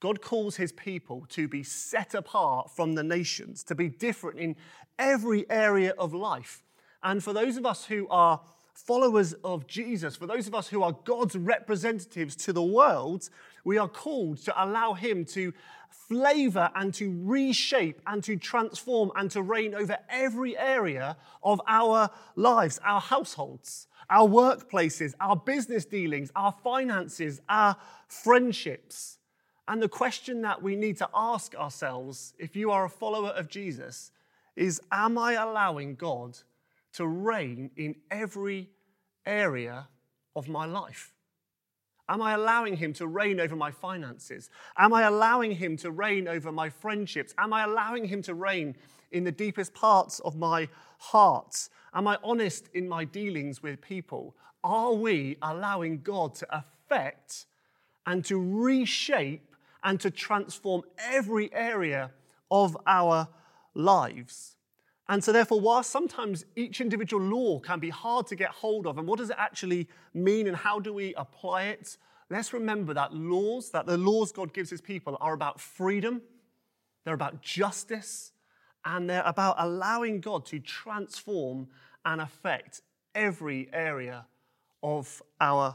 God 0.00 0.22
calls 0.22 0.56
his 0.56 0.72
people 0.72 1.26
to 1.28 1.46
be 1.46 1.62
set 1.62 2.14
apart 2.14 2.70
from 2.70 2.94
the 2.94 3.02
nations, 3.02 3.62
to 3.64 3.74
be 3.74 3.88
different 3.88 4.38
in 4.38 4.56
every 4.98 5.48
area 5.50 5.94
of 5.98 6.14
life. 6.14 6.62
And 7.02 7.22
for 7.22 7.32
those 7.32 7.56
of 7.56 7.66
us 7.66 7.84
who 7.84 8.08
are 8.08 8.40
followers 8.74 9.34
of 9.44 9.66
Jesus, 9.66 10.16
for 10.16 10.26
those 10.26 10.46
of 10.46 10.54
us 10.54 10.68
who 10.68 10.82
are 10.82 10.96
God's 11.04 11.36
representatives 11.36 12.34
to 12.36 12.52
the 12.52 12.62
world, 12.62 13.28
we 13.64 13.78
are 13.78 13.88
called 13.88 14.38
to 14.38 14.64
allow 14.64 14.94
him 14.94 15.24
to 15.26 15.52
flavor 15.90 16.70
and 16.74 16.94
to 16.94 17.14
reshape 17.24 18.00
and 18.06 18.24
to 18.24 18.36
transform 18.36 19.12
and 19.16 19.30
to 19.30 19.42
reign 19.42 19.74
over 19.74 19.98
every 20.08 20.56
area 20.58 21.16
of 21.42 21.60
our 21.68 22.10
lives, 22.36 22.80
our 22.84 23.00
households, 23.00 23.86
our 24.08 24.26
workplaces, 24.26 25.14
our 25.20 25.36
business 25.36 25.84
dealings, 25.84 26.30
our 26.34 26.54
finances, 26.64 27.40
our 27.48 27.76
friendships. 28.08 29.18
And 29.70 29.80
the 29.80 29.88
question 29.88 30.42
that 30.42 30.60
we 30.60 30.74
need 30.74 30.96
to 30.96 31.08
ask 31.14 31.54
ourselves, 31.54 32.34
if 32.40 32.56
you 32.56 32.72
are 32.72 32.86
a 32.86 32.90
follower 32.90 33.28
of 33.28 33.48
Jesus, 33.48 34.10
is 34.56 34.80
Am 34.90 35.16
I 35.16 35.34
allowing 35.34 35.94
God 35.94 36.36
to 36.94 37.06
reign 37.06 37.70
in 37.76 37.94
every 38.10 38.68
area 39.24 39.86
of 40.34 40.48
my 40.48 40.66
life? 40.66 41.14
Am 42.08 42.20
I 42.20 42.32
allowing 42.32 42.78
Him 42.78 42.92
to 42.94 43.06
reign 43.06 43.38
over 43.38 43.54
my 43.54 43.70
finances? 43.70 44.50
Am 44.76 44.92
I 44.92 45.02
allowing 45.02 45.52
Him 45.52 45.76
to 45.76 45.92
reign 45.92 46.26
over 46.26 46.50
my 46.50 46.68
friendships? 46.68 47.32
Am 47.38 47.52
I 47.52 47.62
allowing 47.62 48.06
Him 48.06 48.22
to 48.22 48.34
reign 48.34 48.74
in 49.12 49.22
the 49.22 49.30
deepest 49.30 49.72
parts 49.72 50.18
of 50.18 50.34
my 50.34 50.68
heart? 50.98 51.68
Am 51.94 52.08
I 52.08 52.18
honest 52.24 52.70
in 52.74 52.88
my 52.88 53.04
dealings 53.04 53.62
with 53.62 53.80
people? 53.80 54.34
Are 54.64 54.94
we 54.94 55.36
allowing 55.40 56.00
God 56.00 56.34
to 56.34 56.48
affect 56.50 57.46
and 58.04 58.24
to 58.24 58.36
reshape 58.36 59.46
and 59.82 60.00
to 60.00 60.10
transform 60.10 60.82
every 60.98 61.52
area 61.52 62.10
of 62.50 62.76
our 62.86 63.28
lives? 63.74 64.56
And 65.08 65.24
so, 65.24 65.32
therefore, 65.32 65.60
while 65.60 65.82
sometimes 65.82 66.44
each 66.54 66.80
individual 66.80 67.22
law 67.22 67.58
can 67.58 67.80
be 67.80 67.90
hard 67.90 68.28
to 68.28 68.36
get 68.36 68.50
hold 68.50 68.86
of, 68.86 68.96
and 68.96 69.08
what 69.08 69.18
does 69.18 69.30
it 69.30 69.36
actually 69.38 69.88
mean 70.14 70.46
and 70.46 70.56
how 70.56 70.78
do 70.78 70.92
we 70.92 71.14
apply 71.14 71.64
it? 71.64 71.96
Let's 72.30 72.52
remember 72.52 72.94
that 72.94 73.12
laws, 73.12 73.70
that 73.70 73.86
the 73.86 73.98
laws 73.98 74.30
God 74.30 74.54
gives 74.54 74.70
his 74.70 74.80
people 74.80 75.18
are 75.20 75.34
about 75.34 75.60
freedom, 75.60 76.22
they're 77.04 77.14
about 77.14 77.42
justice, 77.42 78.30
and 78.84 79.10
they're 79.10 79.24
about 79.26 79.56
allowing 79.58 80.20
God 80.20 80.46
to 80.46 80.60
transform 80.60 81.66
and 82.04 82.20
affect 82.20 82.82
every 83.14 83.68
area 83.72 84.26
of 84.82 85.20
our 85.40 85.74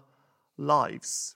lives. 0.57 1.35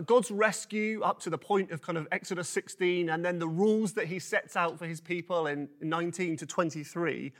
God's 0.00 0.30
rescue 0.30 1.02
up 1.02 1.20
to 1.20 1.30
the 1.30 1.38
point 1.38 1.70
of 1.70 1.82
kind 1.82 1.98
of 1.98 2.08
Exodus 2.10 2.48
16 2.48 3.08
and 3.08 3.24
then 3.24 3.38
the 3.38 3.48
rules 3.48 3.92
that 3.94 4.06
he 4.06 4.18
sets 4.18 4.56
out 4.56 4.78
for 4.78 4.86
his 4.86 5.00
people 5.00 5.46
in 5.46 5.68
19 5.80 6.36
to 6.38 6.46
23 6.46 7.32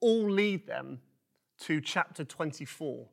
all 0.00 0.30
lead 0.30 0.66
them 0.66 1.00
to 1.60 1.80
chapter 1.80 2.24
24, 2.24 3.06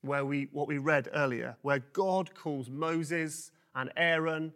where 0.00 0.24
we, 0.24 0.48
what 0.52 0.66
we 0.66 0.78
read 0.78 1.08
earlier, 1.14 1.56
where 1.62 1.80
God 1.92 2.34
calls 2.34 2.68
Moses 2.68 3.50
and 3.74 3.92
Aaron 3.96 4.52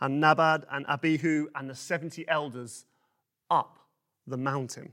and 0.00 0.20
Nadab 0.20 0.66
and 0.70 0.86
Abihu 0.86 1.48
and 1.54 1.68
the 1.68 1.74
70 1.74 2.28
elders 2.28 2.84
up 3.50 3.78
the 4.26 4.36
mountain. 4.36 4.92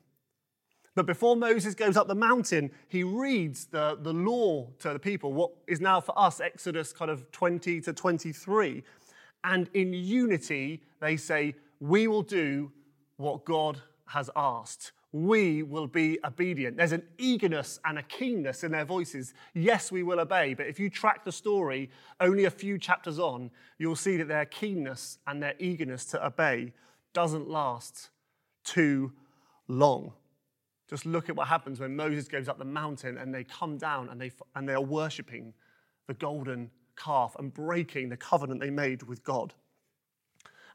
But 0.95 1.05
before 1.05 1.35
Moses 1.35 1.75
goes 1.75 1.97
up 1.97 2.07
the 2.07 2.15
mountain, 2.15 2.71
he 2.87 3.03
reads 3.03 3.65
the, 3.65 3.97
the 4.01 4.13
law 4.13 4.69
to 4.79 4.93
the 4.93 4.99
people, 4.99 5.33
what 5.33 5.51
is 5.67 5.81
now 5.81 5.99
for 5.99 6.17
us 6.17 6.39
Exodus 6.39 6.93
kind 6.93 7.11
of 7.11 7.29
20 7.31 7.81
to 7.81 7.93
23. 7.93 8.81
And 9.43 9.69
in 9.73 9.93
unity, 9.93 10.81
they 11.01 11.17
say, 11.17 11.55
We 11.81 12.07
will 12.07 12.23
do 12.23 12.71
what 13.17 13.43
God 13.43 13.81
has 14.07 14.29
asked. 14.37 14.93
We 15.11 15.63
will 15.63 15.87
be 15.87 16.17
obedient. 16.25 16.77
There's 16.77 16.91
an 16.91 17.03
eagerness 17.17 17.79
and 17.85 17.97
a 17.97 18.03
keenness 18.03 18.63
in 18.63 18.71
their 18.71 18.83
voices. 18.85 19.33
Yes, 19.53 19.91
we 19.91 20.03
will 20.03 20.19
obey. 20.19 20.53
But 20.53 20.67
if 20.67 20.79
you 20.79 20.89
track 20.89 21.23
the 21.23 21.31
story 21.31 21.89
only 22.19 22.45
a 22.45 22.49
few 22.51 22.77
chapters 22.77 23.19
on, 23.19 23.51
you'll 23.77 23.95
see 23.95 24.17
that 24.17 24.27
their 24.27 24.45
keenness 24.45 25.19
and 25.27 25.41
their 25.41 25.55
eagerness 25.59 26.05
to 26.05 26.25
obey 26.25 26.73
doesn't 27.13 27.49
last 27.49 28.09
too 28.65 29.13
long. 29.67 30.13
Just 30.89 31.05
look 31.05 31.29
at 31.29 31.35
what 31.35 31.47
happens 31.47 31.79
when 31.79 31.95
Moses 31.95 32.27
goes 32.27 32.47
up 32.47 32.59
the 32.59 32.65
mountain 32.65 33.17
and 33.17 33.33
they 33.33 33.43
come 33.43 33.77
down 33.77 34.09
and 34.09 34.21
they, 34.21 34.31
and 34.55 34.69
they 34.69 34.73
are 34.73 34.81
worshiping 34.81 35.53
the 36.07 36.13
golden 36.13 36.69
calf 36.95 37.35
and 37.39 37.53
breaking 37.53 38.09
the 38.09 38.17
covenant 38.17 38.61
they 38.61 38.69
made 38.69 39.03
with 39.03 39.23
God. 39.23 39.53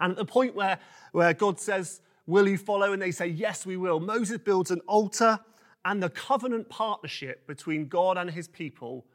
And 0.00 0.10
at 0.10 0.16
the 0.16 0.24
point 0.24 0.54
where, 0.54 0.78
where 1.12 1.32
God 1.34 1.60
says, 1.60 2.00
Will 2.26 2.48
you 2.48 2.58
follow? 2.58 2.92
And 2.92 3.02
they 3.02 3.10
say, 3.10 3.26
Yes, 3.26 3.66
we 3.66 3.76
will. 3.76 4.00
Moses 4.00 4.38
builds 4.38 4.70
an 4.70 4.80
altar 4.86 5.38
and 5.84 6.02
the 6.02 6.10
covenant 6.10 6.68
partnership 6.68 7.46
between 7.46 7.88
God 7.88 8.18
and 8.18 8.30
his 8.30 8.48
people, 8.48 9.06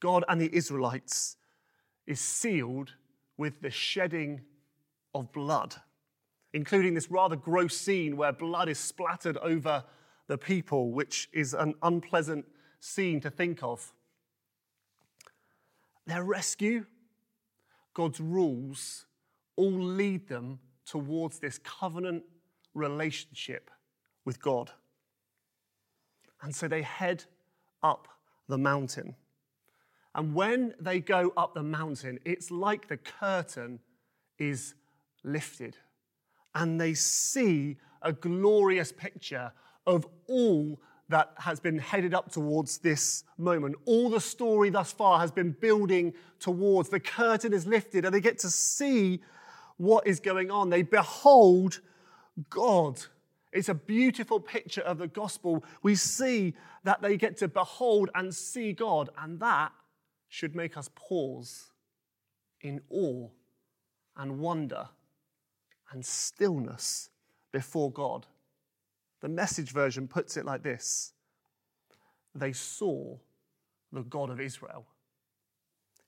God 0.00 0.24
and 0.28 0.40
the 0.40 0.54
Israelites, 0.54 1.36
is 2.06 2.20
sealed 2.20 2.92
with 3.36 3.60
the 3.62 3.70
shedding 3.70 4.42
of 5.14 5.32
blood, 5.32 5.74
including 6.52 6.94
this 6.94 7.10
rather 7.10 7.36
gross 7.36 7.76
scene 7.76 8.16
where 8.16 8.32
blood 8.32 8.68
is 8.68 8.78
splattered 8.78 9.38
over 9.38 9.84
the 10.28 10.38
people, 10.38 10.92
which 10.92 11.28
is 11.32 11.54
an 11.54 11.74
unpleasant 11.82 12.46
scene 12.80 13.20
to 13.20 13.30
think 13.30 13.62
of. 13.62 13.92
Their 16.06 16.24
rescue, 16.24 16.86
God's 17.94 18.20
rules, 18.20 19.06
all 19.56 19.72
lead 19.72 20.28
them 20.28 20.58
towards 20.86 21.38
this 21.38 21.58
covenant 21.58 22.24
relationship 22.74 23.70
with 24.24 24.40
God. 24.40 24.70
And 26.40 26.54
so 26.54 26.66
they 26.66 26.82
head 26.82 27.24
up 27.82 28.08
the 28.48 28.58
mountain. 28.58 29.14
And 30.14 30.34
when 30.34 30.74
they 30.80 31.00
go 31.00 31.32
up 31.36 31.54
the 31.54 31.62
mountain, 31.62 32.18
it's 32.24 32.50
like 32.50 32.88
the 32.88 32.96
curtain 32.96 33.80
is 34.38 34.74
lifted. 35.24 35.76
And 36.54 36.80
they 36.80 36.94
see 36.94 37.78
a 38.02 38.12
glorious 38.12 38.92
picture 38.92 39.52
of 39.86 40.06
all 40.28 40.80
that 41.08 41.32
has 41.38 41.60
been 41.60 41.78
headed 41.78 42.14
up 42.14 42.30
towards 42.32 42.78
this 42.78 43.24
moment. 43.36 43.76
All 43.84 44.08
the 44.08 44.20
story 44.20 44.70
thus 44.70 44.92
far 44.92 45.20
has 45.20 45.30
been 45.30 45.52
building 45.52 46.14
towards. 46.38 46.88
The 46.88 47.00
curtain 47.00 47.52
is 47.52 47.66
lifted 47.66 48.04
and 48.04 48.14
they 48.14 48.20
get 48.20 48.38
to 48.38 48.50
see 48.50 49.20
what 49.76 50.06
is 50.06 50.20
going 50.20 50.50
on. 50.50 50.70
They 50.70 50.82
behold 50.82 51.80
God. 52.48 53.00
It's 53.52 53.68
a 53.68 53.74
beautiful 53.74 54.40
picture 54.40 54.80
of 54.80 54.98
the 54.98 55.08
gospel. 55.08 55.64
We 55.82 55.94
see 55.94 56.54
that 56.84 57.02
they 57.02 57.16
get 57.16 57.36
to 57.38 57.48
behold 57.48 58.08
and 58.14 58.34
see 58.34 58.72
God, 58.72 59.10
and 59.18 59.38
that 59.40 59.72
should 60.28 60.56
make 60.56 60.76
us 60.78 60.88
pause 60.94 61.72
in 62.62 62.80
awe 62.88 63.28
and 64.16 64.38
wonder 64.38 64.88
and 65.90 66.04
stillness 66.04 67.10
before 67.52 67.92
God. 67.92 68.26
The 69.22 69.28
message 69.28 69.70
version 69.70 70.08
puts 70.08 70.36
it 70.36 70.44
like 70.44 70.62
this 70.62 71.14
They 72.34 72.52
saw 72.52 73.16
the 73.92 74.02
God 74.02 74.28
of 74.28 74.40
Israel. 74.40 74.84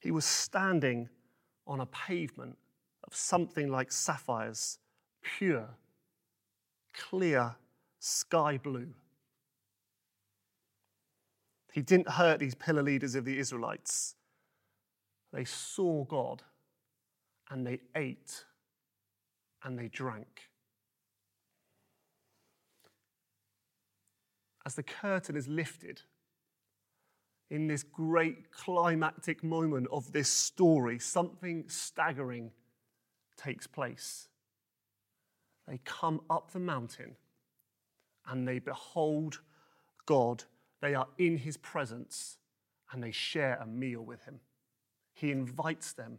He 0.00 0.10
was 0.10 0.26
standing 0.26 1.08
on 1.66 1.80
a 1.80 1.86
pavement 1.86 2.58
of 3.06 3.14
something 3.14 3.70
like 3.70 3.90
sapphires, 3.90 4.78
pure, 5.22 5.68
clear, 6.92 7.54
sky 8.00 8.58
blue. 8.58 8.88
He 11.72 11.82
didn't 11.82 12.08
hurt 12.08 12.40
these 12.40 12.54
pillar 12.54 12.82
leaders 12.82 13.14
of 13.14 13.24
the 13.24 13.38
Israelites. 13.38 14.14
They 15.32 15.44
saw 15.44 16.04
God 16.04 16.42
and 17.50 17.66
they 17.66 17.80
ate 17.96 18.44
and 19.62 19.78
they 19.78 19.88
drank. 19.88 20.50
As 24.66 24.74
the 24.74 24.82
curtain 24.82 25.36
is 25.36 25.46
lifted, 25.46 26.02
in 27.50 27.66
this 27.66 27.82
great 27.82 28.50
climactic 28.50 29.44
moment 29.44 29.86
of 29.92 30.12
this 30.12 30.28
story, 30.28 30.98
something 30.98 31.64
staggering 31.68 32.50
takes 33.36 33.66
place. 33.66 34.28
They 35.68 35.78
come 35.84 36.20
up 36.30 36.50
the 36.50 36.60
mountain 36.60 37.16
and 38.26 38.46
they 38.46 38.58
behold 38.58 39.40
God. 40.06 40.44
They 40.80 40.94
are 40.94 41.08
in 41.18 41.38
his 41.38 41.56
presence 41.56 42.38
and 42.92 43.02
they 43.02 43.12
share 43.12 43.58
a 43.60 43.66
meal 43.66 44.02
with 44.02 44.24
him. 44.24 44.40
He 45.12 45.30
invites 45.30 45.92
them 45.92 46.18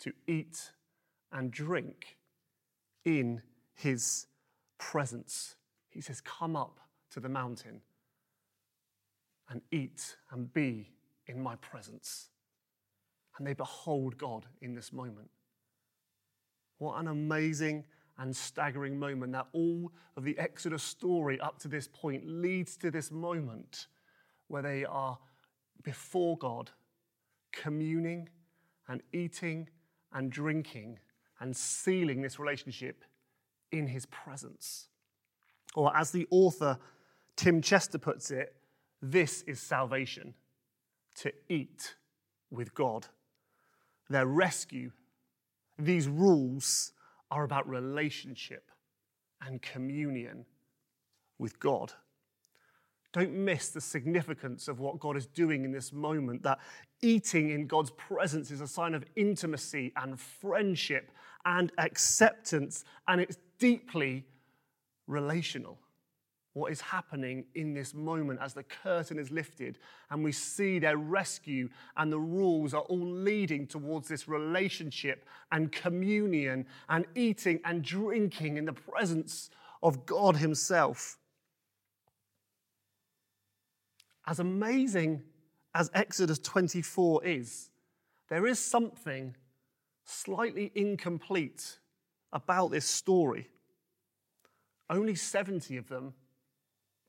to 0.00 0.12
eat 0.26 0.70
and 1.32 1.50
drink 1.50 2.16
in 3.04 3.42
his 3.74 4.26
presence. 4.78 5.56
He 5.88 6.00
says, 6.00 6.20
Come 6.20 6.56
up 6.56 6.80
to 7.10 7.20
the 7.20 7.28
mountain 7.28 7.80
and 9.48 9.60
eat 9.72 10.16
and 10.30 10.52
be 10.52 10.90
in 11.26 11.42
my 11.42 11.56
presence. 11.56 12.28
And 13.36 13.46
they 13.46 13.54
behold 13.54 14.16
God 14.18 14.46
in 14.60 14.74
this 14.74 14.92
moment. 14.92 15.30
What 16.78 16.98
an 16.98 17.08
amazing 17.08 17.84
and 18.18 18.34
staggering 18.36 18.98
moment 18.98 19.32
that 19.32 19.46
all 19.52 19.92
of 20.16 20.24
the 20.24 20.38
Exodus 20.38 20.82
story 20.82 21.40
up 21.40 21.58
to 21.60 21.68
this 21.68 21.88
point 21.88 22.22
leads 22.26 22.76
to 22.76 22.90
this 22.90 23.10
moment 23.10 23.86
where 24.48 24.62
they 24.62 24.84
are 24.84 25.18
before 25.82 26.36
God, 26.36 26.70
communing 27.52 28.28
and 28.88 29.02
eating 29.12 29.68
and 30.12 30.30
drinking 30.30 30.98
and 31.40 31.56
sealing 31.56 32.20
this 32.20 32.38
relationship 32.38 33.04
in 33.72 33.86
his 33.86 34.06
presence. 34.06 34.88
Or, 35.74 35.96
as 35.96 36.10
the 36.10 36.26
author 36.30 36.78
Tim 37.40 37.62
Chester 37.62 37.96
puts 37.96 38.30
it, 38.30 38.54
this 39.00 39.40
is 39.46 39.60
salvation 39.60 40.34
to 41.14 41.32
eat 41.48 41.94
with 42.50 42.74
God. 42.74 43.06
Their 44.10 44.26
rescue, 44.26 44.90
these 45.78 46.06
rules 46.06 46.92
are 47.30 47.44
about 47.44 47.66
relationship 47.66 48.70
and 49.40 49.62
communion 49.62 50.44
with 51.38 51.58
God. 51.58 51.94
Don't 53.14 53.32
miss 53.32 53.70
the 53.70 53.80
significance 53.80 54.68
of 54.68 54.78
what 54.78 55.00
God 55.00 55.16
is 55.16 55.24
doing 55.24 55.64
in 55.64 55.72
this 55.72 55.94
moment. 55.94 56.42
That 56.42 56.58
eating 57.00 57.52
in 57.52 57.66
God's 57.66 57.92
presence 57.92 58.50
is 58.50 58.60
a 58.60 58.68
sign 58.68 58.94
of 58.94 59.02
intimacy 59.16 59.94
and 59.96 60.20
friendship 60.20 61.10
and 61.46 61.72
acceptance, 61.78 62.84
and 63.08 63.18
it's 63.18 63.38
deeply 63.58 64.26
relational. 65.06 65.78
What 66.52 66.72
is 66.72 66.80
happening 66.80 67.44
in 67.54 67.74
this 67.74 67.94
moment 67.94 68.40
as 68.42 68.54
the 68.54 68.64
curtain 68.64 69.18
is 69.20 69.30
lifted 69.30 69.78
and 70.10 70.24
we 70.24 70.32
see 70.32 70.80
their 70.80 70.96
rescue 70.96 71.68
and 71.96 72.12
the 72.12 72.18
rules 72.18 72.74
are 72.74 72.82
all 72.82 73.06
leading 73.06 73.68
towards 73.68 74.08
this 74.08 74.26
relationship 74.26 75.26
and 75.52 75.70
communion 75.70 76.66
and 76.88 77.06
eating 77.14 77.60
and 77.64 77.84
drinking 77.84 78.56
in 78.56 78.64
the 78.64 78.72
presence 78.72 79.50
of 79.80 80.04
God 80.06 80.36
Himself. 80.36 81.18
As 84.26 84.40
amazing 84.40 85.22
as 85.72 85.88
Exodus 85.94 86.40
24 86.40 87.24
is, 87.24 87.70
there 88.28 88.46
is 88.46 88.58
something 88.58 89.36
slightly 90.04 90.72
incomplete 90.74 91.78
about 92.32 92.72
this 92.72 92.86
story. 92.86 93.48
Only 94.88 95.14
70 95.14 95.76
of 95.76 95.88
them 95.88 96.14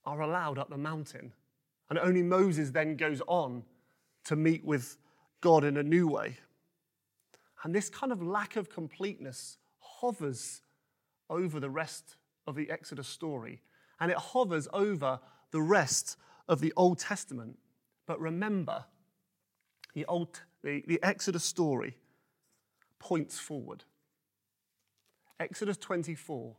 are 0.05 0.21
allowed 0.21 0.57
up 0.57 0.69
the 0.69 0.77
mountain, 0.77 1.33
and 1.89 1.99
only 1.99 2.23
Moses 2.23 2.71
then 2.71 2.95
goes 2.95 3.21
on 3.27 3.63
to 4.25 4.35
meet 4.35 4.63
with 4.63 4.97
God 5.41 5.63
in 5.63 5.77
a 5.77 5.83
new 5.83 6.07
way. 6.07 6.37
And 7.63 7.75
this 7.75 7.89
kind 7.89 8.11
of 8.11 8.21
lack 8.21 8.55
of 8.55 8.69
completeness 8.69 9.57
hovers 9.79 10.61
over 11.29 11.59
the 11.59 11.69
rest 11.69 12.15
of 12.47 12.55
the 12.55 12.69
Exodus 12.69 13.07
story, 13.07 13.61
and 13.99 14.11
it 14.11 14.17
hovers 14.17 14.67
over 14.73 15.19
the 15.51 15.61
rest 15.61 16.17
of 16.47 16.59
the 16.59 16.73
Old 16.75 16.99
Testament. 16.99 17.57
But 18.07 18.19
remember, 18.19 18.85
the, 19.93 20.05
Old, 20.05 20.41
the, 20.63 20.83
the 20.87 20.99
Exodus 21.03 21.43
story 21.43 21.97
points 22.99 23.37
forward. 23.37 23.83
Exodus 25.39 25.77
24 25.77 26.55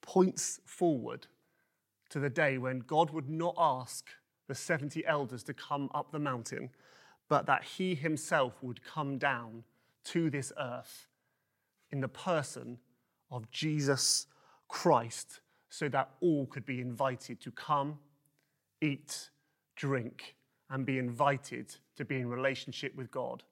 points 0.00 0.60
forward 0.64 1.26
to 2.10 2.20
the 2.20 2.30
day 2.30 2.58
when 2.58 2.80
God 2.80 3.10
would 3.10 3.28
not 3.28 3.54
ask 3.58 4.08
the 4.48 4.54
70 4.54 5.06
elders 5.06 5.42
to 5.44 5.54
come 5.54 5.90
up 5.94 6.10
the 6.10 6.18
mountain, 6.18 6.70
but 7.28 7.46
that 7.46 7.64
he 7.64 7.94
himself 7.94 8.62
would 8.62 8.84
come 8.84 9.16
down 9.16 9.64
to 10.04 10.28
this 10.28 10.52
earth 10.58 11.06
in 11.90 12.00
the 12.00 12.08
person 12.08 12.78
of 13.30 13.50
Jesus 13.50 14.26
Christ 14.68 15.40
so 15.68 15.88
that 15.88 16.10
all 16.20 16.46
could 16.46 16.66
be 16.66 16.80
invited 16.80 17.40
to 17.40 17.52
come 17.52 17.98
eat, 18.80 19.30
drink, 19.76 20.34
and 20.68 20.84
be 20.86 20.98
invited 20.98 21.76
to 21.96 22.04
be 22.04 22.16
in 22.16 22.28
relationship 22.28 22.94
with 22.96 23.10
God 23.10 23.42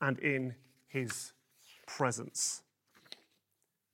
and 0.00 0.18
in 0.18 0.54
his 0.88 1.32
presence. 1.86 2.62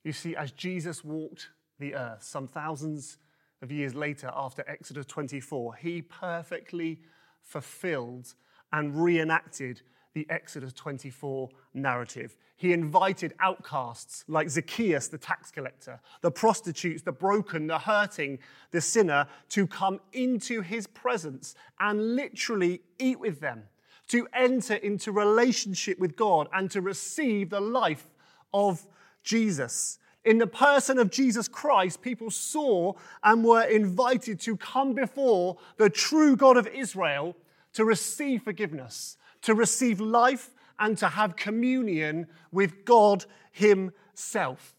You 0.02 0.12
see, 0.12 0.36
as 0.36 0.52
Jesus 0.52 1.04
walked 1.04 1.48
the 1.78 1.94
earth 1.94 2.22
some 2.22 2.46
thousands 2.46 3.18
of 3.64 3.72
years 3.72 3.94
later 3.94 4.30
after 4.36 4.62
Exodus 4.68 5.06
24, 5.06 5.74
he 5.76 6.02
perfectly 6.02 7.00
fulfilled 7.40 8.34
and 8.72 9.02
reenacted 9.02 9.80
the 10.12 10.26
Exodus 10.30 10.72
24 10.74 11.48
narrative. 11.72 12.36
He 12.56 12.72
invited 12.72 13.34
outcasts 13.40 14.24
like 14.28 14.48
Zacchaeus, 14.48 15.08
the 15.08 15.18
tax 15.18 15.50
collector, 15.50 15.98
the 16.20 16.30
prostitutes, 16.30 17.02
the 17.02 17.10
broken, 17.10 17.66
the 17.66 17.80
hurting, 17.80 18.38
the 18.70 18.80
sinner, 18.80 19.26
to 19.48 19.66
come 19.66 19.98
into 20.12 20.60
his 20.60 20.86
presence 20.86 21.56
and 21.80 22.14
literally 22.14 22.82
eat 23.00 23.18
with 23.18 23.40
them, 23.40 23.64
to 24.08 24.28
enter 24.34 24.74
into 24.74 25.10
relationship 25.10 25.98
with 25.98 26.14
God 26.14 26.48
and 26.52 26.70
to 26.70 26.80
receive 26.80 27.50
the 27.50 27.60
life 27.60 28.06
of 28.52 28.86
Jesus. 29.24 29.98
In 30.24 30.38
the 30.38 30.46
person 30.46 30.98
of 30.98 31.10
Jesus 31.10 31.48
Christ, 31.48 32.00
people 32.00 32.30
saw 32.30 32.94
and 33.22 33.44
were 33.44 33.64
invited 33.64 34.40
to 34.40 34.56
come 34.56 34.94
before 34.94 35.58
the 35.76 35.90
true 35.90 36.34
God 36.36 36.56
of 36.56 36.66
Israel 36.66 37.36
to 37.74 37.84
receive 37.84 38.42
forgiveness 38.42 39.18
to 39.44 39.54
receive 39.54 40.00
life 40.00 40.50
and 40.78 40.98
to 40.98 41.06
have 41.06 41.36
communion 41.36 42.26
with 42.50 42.84
God 42.84 43.24
Himself. 43.52 44.74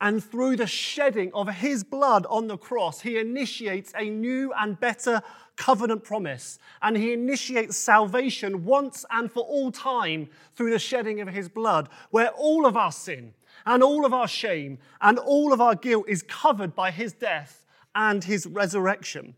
And 0.00 0.22
through 0.22 0.56
the 0.56 0.66
shedding 0.66 1.30
of 1.34 1.48
His 1.48 1.84
blood 1.84 2.24
on 2.28 2.46
the 2.46 2.56
cross, 2.56 3.00
He 3.00 3.18
initiates 3.18 3.92
a 3.96 4.08
new 4.08 4.52
and 4.58 4.78
better 4.78 5.20
covenant 5.56 6.02
promise. 6.04 6.58
And 6.80 6.96
He 6.96 7.12
initiates 7.12 7.76
salvation 7.76 8.64
once 8.64 9.04
and 9.10 9.30
for 9.30 9.42
all 9.42 9.70
time 9.70 10.28
through 10.54 10.70
the 10.70 10.78
shedding 10.78 11.20
of 11.20 11.28
His 11.28 11.48
blood, 11.48 11.88
where 12.10 12.30
all 12.30 12.66
of 12.66 12.76
our 12.76 12.92
sin 12.92 13.34
and 13.66 13.82
all 13.82 14.04
of 14.04 14.12
our 14.12 14.28
shame 14.28 14.78
and 15.00 15.18
all 15.18 15.52
of 15.52 15.60
our 15.60 15.74
guilt 15.74 16.06
is 16.08 16.22
covered 16.22 16.74
by 16.74 16.90
His 16.90 17.12
death 17.12 17.66
and 17.94 18.24
His 18.24 18.46
resurrection. 18.46 19.34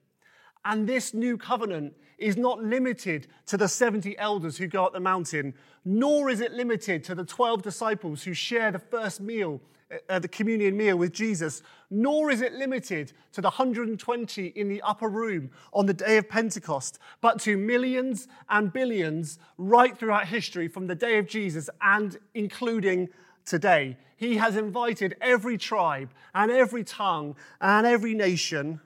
And 0.64 0.88
this 0.88 1.12
new 1.12 1.36
covenant 1.36 1.94
is 2.18 2.36
not 2.36 2.62
limited 2.62 3.26
to 3.46 3.56
the 3.56 3.68
70 3.68 4.16
elders 4.18 4.56
who 4.56 4.66
go 4.66 4.84
up 4.84 4.92
the 4.92 5.00
mountain, 5.00 5.54
nor 5.84 6.30
is 6.30 6.40
it 6.40 6.52
limited 6.52 7.04
to 7.04 7.14
the 7.14 7.24
12 7.24 7.62
disciples 7.62 8.22
who 8.22 8.32
share 8.32 8.70
the 8.72 8.78
first 8.78 9.20
meal, 9.20 9.60
uh, 10.08 10.18
the 10.18 10.28
communion 10.28 10.76
meal 10.76 10.96
with 10.96 11.12
Jesus, 11.12 11.62
nor 11.90 12.30
is 12.30 12.40
it 12.40 12.54
limited 12.54 13.12
to 13.32 13.40
the 13.40 13.48
120 13.48 14.46
in 14.46 14.68
the 14.68 14.80
upper 14.82 15.08
room 15.08 15.50
on 15.72 15.86
the 15.86 15.94
day 15.94 16.16
of 16.16 16.28
Pentecost, 16.28 16.98
but 17.20 17.40
to 17.40 17.56
millions 17.56 18.26
and 18.48 18.72
billions 18.72 19.38
right 19.58 19.96
throughout 19.96 20.28
history 20.28 20.68
from 20.68 20.86
the 20.86 20.94
day 20.94 21.18
of 21.18 21.26
Jesus 21.26 21.68
and 21.82 22.18
including 22.34 23.08
today. 23.44 23.96
He 24.16 24.36
has 24.36 24.56
invited 24.56 25.16
every 25.20 25.58
tribe 25.58 26.10
and 26.34 26.50
every 26.50 26.84
tongue 26.84 27.36
and 27.60 27.86
every 27.86 28.14
nation 28.14 28.80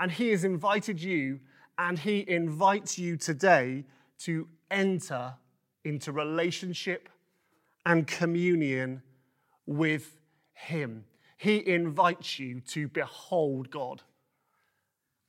and 0.00 0.10
He 0.10 0.30
has 0.30 0.44
invited 0.44 1.00
you, 1.00 1.40
and 1.78 1.98
He 1.98 2.24
invites 2.26 2.98
you 2.98 3.16
today 3.16 3.84
to 4.20 4.48
enter 4.70 5.34
into 5.84 6.10
relationship 6.10 7.10
and 7.84 8.06
communion 8.06 9.02
with 9.66 10.16
Him. 10.54 11.04
He 11.36 11.66
invites 11.66 12.38
you 12.38 12.60
to 12.68 12.88
behold 12.88 13.70
God 13.70 14.02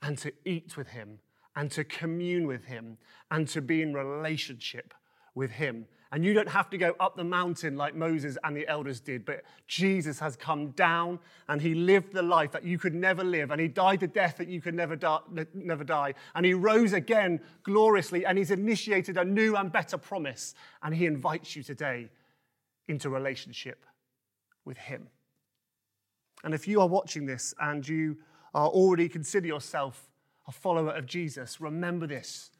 and 0.01 0.17
to 0.19 0.31
eat 0.45 0.77
with 0.77 0.87
Him 0.87 1.19
and 1.55 1.69
to 1.71 1.83
commune 1.83 2.47
with 2.47 2.65
Him 2.65 2.97
and 3.29 3.47
to 3.49 3.61
be 3.61 3.81
in 3.81 3.93
relationship 3.93 4.93
with 5.35 5.51
Him. 5.51 5.85
And 6.13 6.25
you 6.25 6.33
don't 6.33 6.49
have 6.49 6.69
to 6.71 6.77
go 6.77 6.93
up 6.99 7.15
the 7.15 7.23
mountain 7.23 7.77
like 7.77 7.95
Moses 7.95 8.37
and 8.43 8.55
the 8.55 8.67
elders 8.67 8.99
did, 8.99 9.23
but 9.23 9.43
Jesus 9.67 10.19
has 10.19 10.35
come 10.35 10.71
down 10.71 11.19
and 11.47 11.61
he 11.61 11.73
lived 11.73 12.11
the 12.11 12.21
life 12.21 12.51
that 12.51 12.65
you 12.65 12.77
could 12.77 12.93
never 12.93 13.23
live, 13.23 13.49
and 13.49 13.61
he 13.61 13.69
died 13.69 14.01
the 14.01 14.07
death 14.07 14.35
that 14.37 14.49
you 14.49 14.59
could 14.59 14.75
never 14.75 14.97
die, 14.97 15.19
never 15.53 15.85
die. 15.85 16.13
And 16.35 16.45
he 16.45 16.53
rose 16.53 16.91
again 16.91 17.39
gloriously, 17.63 18.25
and 18.25 18.37
he's 18.37 18.51
initiated 18.51 19.17
a 19.17 19.23
new 19.23 19.55
and 19.55 19.71
better 19.71 19.97
promise. 19.97 20.53
And 20.83 20.93
he 20.93 21.05
invites 21.05 21.55
you 21.55 21.63
today 21.63 22.09
into 22.89 23.09
relationship 23.09 23.85
with 24.65 24.77
him. 24.77 25.07
And 26.43 26.53
if 26.53 26.67
you 26.67 26.81
are 26.81 26.87
watching 26.87 27.25
this 27.25 27.53
and 27.59 27.87
you 27.87 28.17
are 28.53 28.67
already 28.67 29.07
consider 29.07 29.47
yourself 29.47 30.09
a 30.47 30.51
follower 30.51 30.91
of 30.91 31.05
Jesus, 31.05 31.61
remember 31.61 32.05
this 32.05 32.51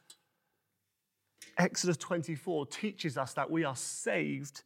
Exodus 1.58 1.96
24 1.96 2.66
teaches 2.66 3.18
us 3.18 3.34
that 3.34 3.50
we 3.50 3.64
are 3.64 3.76
saved 3.76 4.62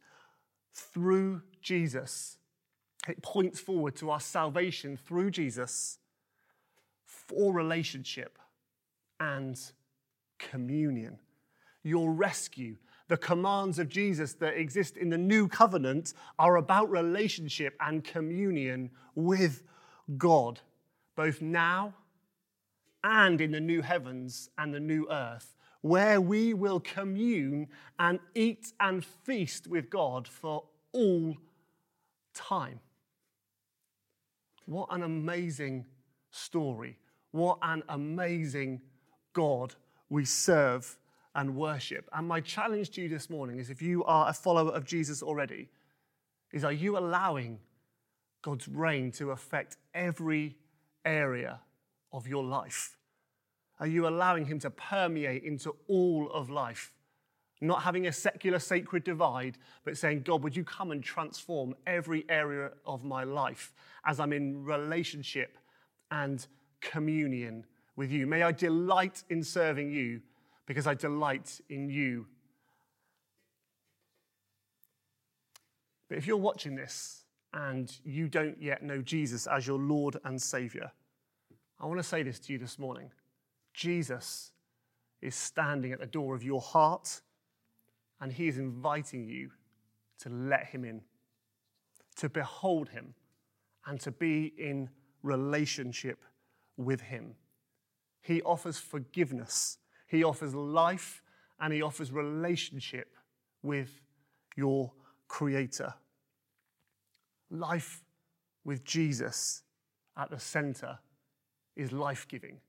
through 0.73 1.41
Jesus. 1.61 2.37
It 3.07 3.21
points 3.21 3.59
forward 3.59 3.95
to 3.97 4.09
our 4.09 4.19
salvation 4.19 4.97
through 4.97 5.31
Jesus 5.31 5.99
for 7.05 7.53
relationship 7.53 8.37
and 9.19 9.59
communion. 10.37 11.19
Your 11.83 12.11
rescue, 12.11 12.75
the 13.07 13.17
commands 13.17 13.79
of 13.79 13.89
Jesus 13.89 14.33
that 14.33 14.57
exist 14.57 14.97
in 14.97 15.09
the 15.09 15.17
new 15.17 15.47
covenant 15.47 16.13
are 16.37 16.57
about 16.57 16.89
relationship 16.91 17.75
and 17.79 18.03
communion 18.03 18.91
with 19.15 19.63
God, 20.17 20.59
both 21.15 21.41
now 21.41 21.93
and 23.03 23.39
in 23.39 23.51
the 23.51 23.59
new 23.59 23.81
heavens 23.81 24.49
and 24.57 24.73
the 24.73 24.79
new 24.79 25.07
earth 25.09 25.56
where 25.87 26.19
we 26.19 26.53
will 26.53 26.79
commune 26.79 27.67
and 27.99 28.19
eat 28.35 28.73
and 28.79 29.03
feast 29.03 29.67
with 29.67 29.89
God 29.89 30.27
for 30.27 30.63
all 30.91 31.37
time. 32.33 32.79
What 34.65 34.89
an 34.91 35.03
amazing 35.03 35.85
story. 36.29 36.97
What 37.31 37.57
an 37.61 37.83
amazing 37.89 38.81
God 39.33 39.75
we 40.09 40.25
serve 40.25 40.97
and 41.35 41.55
worship. 41.55 42.09
And 42.13 42.27
my 42.27 42.41
challenge 42.41 42.89
to 42.91 43.01
you 43.01 43.09
this 43.09 43.29
morning 43.29 43.59
is 43.59 43.69
if 43.69 43.81
you 43.81 44.03
are 44.03 44.29
a 44.29 44.33
follower 44.33 44.71
of 44.71 44.85
Jesus 44.85 45.21
already, 45.21 45.69
is 46.51 46.63
are 46.63 46.71
you 46.71 46.97
allowing 46.97 47.59
God's 48.41 48.67
reign 48.67 49.11
to 49.13 49.31
affect 49.31 49.77
every 49.93 50.55
area 51.05 51.59
of 52.11 52.27
your 52.27 52.43
life? 52.43 52.97
Are 53.79 53.87
you 53.87 54.07
allowing 54.07 54.45
Him 54.45 54.59
to 54.59 54.69
permeate 54.69 55.43
into 55.43 55.75
all 55.87 56.29
of 56.31 56.49
life? 56.49 56.93
Not 57.59 57.81
having 57.83 58.05
a 58.07 58.11
secular 58.11 58.59
sacred 58.59 59.03
divide, 59.03 59.57
but 59.83 59.97
saying, 59.97 60.21
God, 60.21 60.43
would 60.43 60.55
you 60.55 60.63
come 60.63 60.91
and 60.91 61.03
transform 61.03 61.75
every 61.87 62.23
area 62.29 62.71
of 62.85 63.03
my 63.03 63.23
life 63.23 63.73
as 64.05 64.19
I'm 64.19 64.31
in 64.31 64.63
relationship 64.63 65.57
and 66.11 66.45
communion 66.81 67.65
with 67.95 68.11
you? 68.11 68.27
May 68.27 68.43
I 68.43 68.51
delight 68.51 69.23
in 69.29 69.43
serving 69.43 69.91
you 69.91 70.21
because 70.67 70.85
I 70.85 70.93
delight 70.93 71.59
in 71.69 71.89
you. 71.89 72.27
But 76.09 76.17
if 76.17 76.27
you're 76.27 76.37
watching 76.37 76.75
this 76.75 77.23
and 77.53 77.91
you 78.05 78.27
don't 78.27 78.61
yet 78.61 78.83
know 78.83 79.01
Jesus 79.01 79.47
as 79.47 79.65
your 79.65 79.79
Lord 79.79 80.17
and 80.23 80.39
Savior, 80.39 80.91
I 81.79 81.85
want 81.85 81.99
to 81.99 82.03
say 82.03 82.23
this 82.23 82.39
to 82.39 82.53
you 82.53 82.59
this 82.59 82.77
morning. 82.77 83.09
Jesus 83.77 84.53
is 85.21 85.35
standing 85.35 85.91
at 85.91 85.99
the 85.99 86.07
door 86.07 86.33
of 86.33 86.43
your 86.43 86.59
heart 86.59 87.21
and 88.19 88.33
he 88.33 88.47
is 88.47 88.57
inviting 88.57 89.23
you 89.23 89.51
to 90.19 90.29
let 90.29 90.65
him 90.65 90.83
in, 90.83 91.01
to 92.15 92.27
behold 92.27 92.89
him, 92.89 93.13
and 93.85 93.99
to 93.99 94.11
be 94.11 94.51
in 94.57 94.89
relationship 95.21 96.23
with 96.75 97.01
him. 97.01 97.35
He 98.23 98.41
offers 98.41 98.79
forgiveness, 98.79 99.77
he 100.07 100.23
offers 100.23 100.55
life, 100.55 101.21
and 101.59 101.71
he 101.71 101.83
offers 101.83 102.11
relationship 102.11 103.13
with 103.61 104.01
your 104.55 104.91
Creator. 105.27 105.93
Life 107.51 108.03
with 108.65 108.83
Jesus 108.83 109.61
at 110.17 110.31
the 110.31 110.39
center 110.39 110.97
is 111.75 111.91
life 111.91 112.27
giving. 112.27 112.59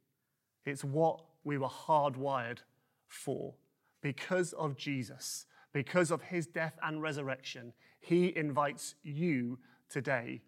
It's 0.64 0.85
what 0.85 1.21
we 1.44 1.59
were 1.59 1.68
hardwired 1.68 2.59
for. 3.07 3.55
Because 4.01 4.53
of 4.53 4.77
Jesus, 4.77 5.47
because 5.73 6.11
of 6.11 6.23
his 6.23 6.47
death 6.47 6.79
and 6.83 7.03
resurrection, 7.03 7.73
he 8.01 8.37
invites 8.37 8.94
you 9.03 9.59
today 9.88 10.42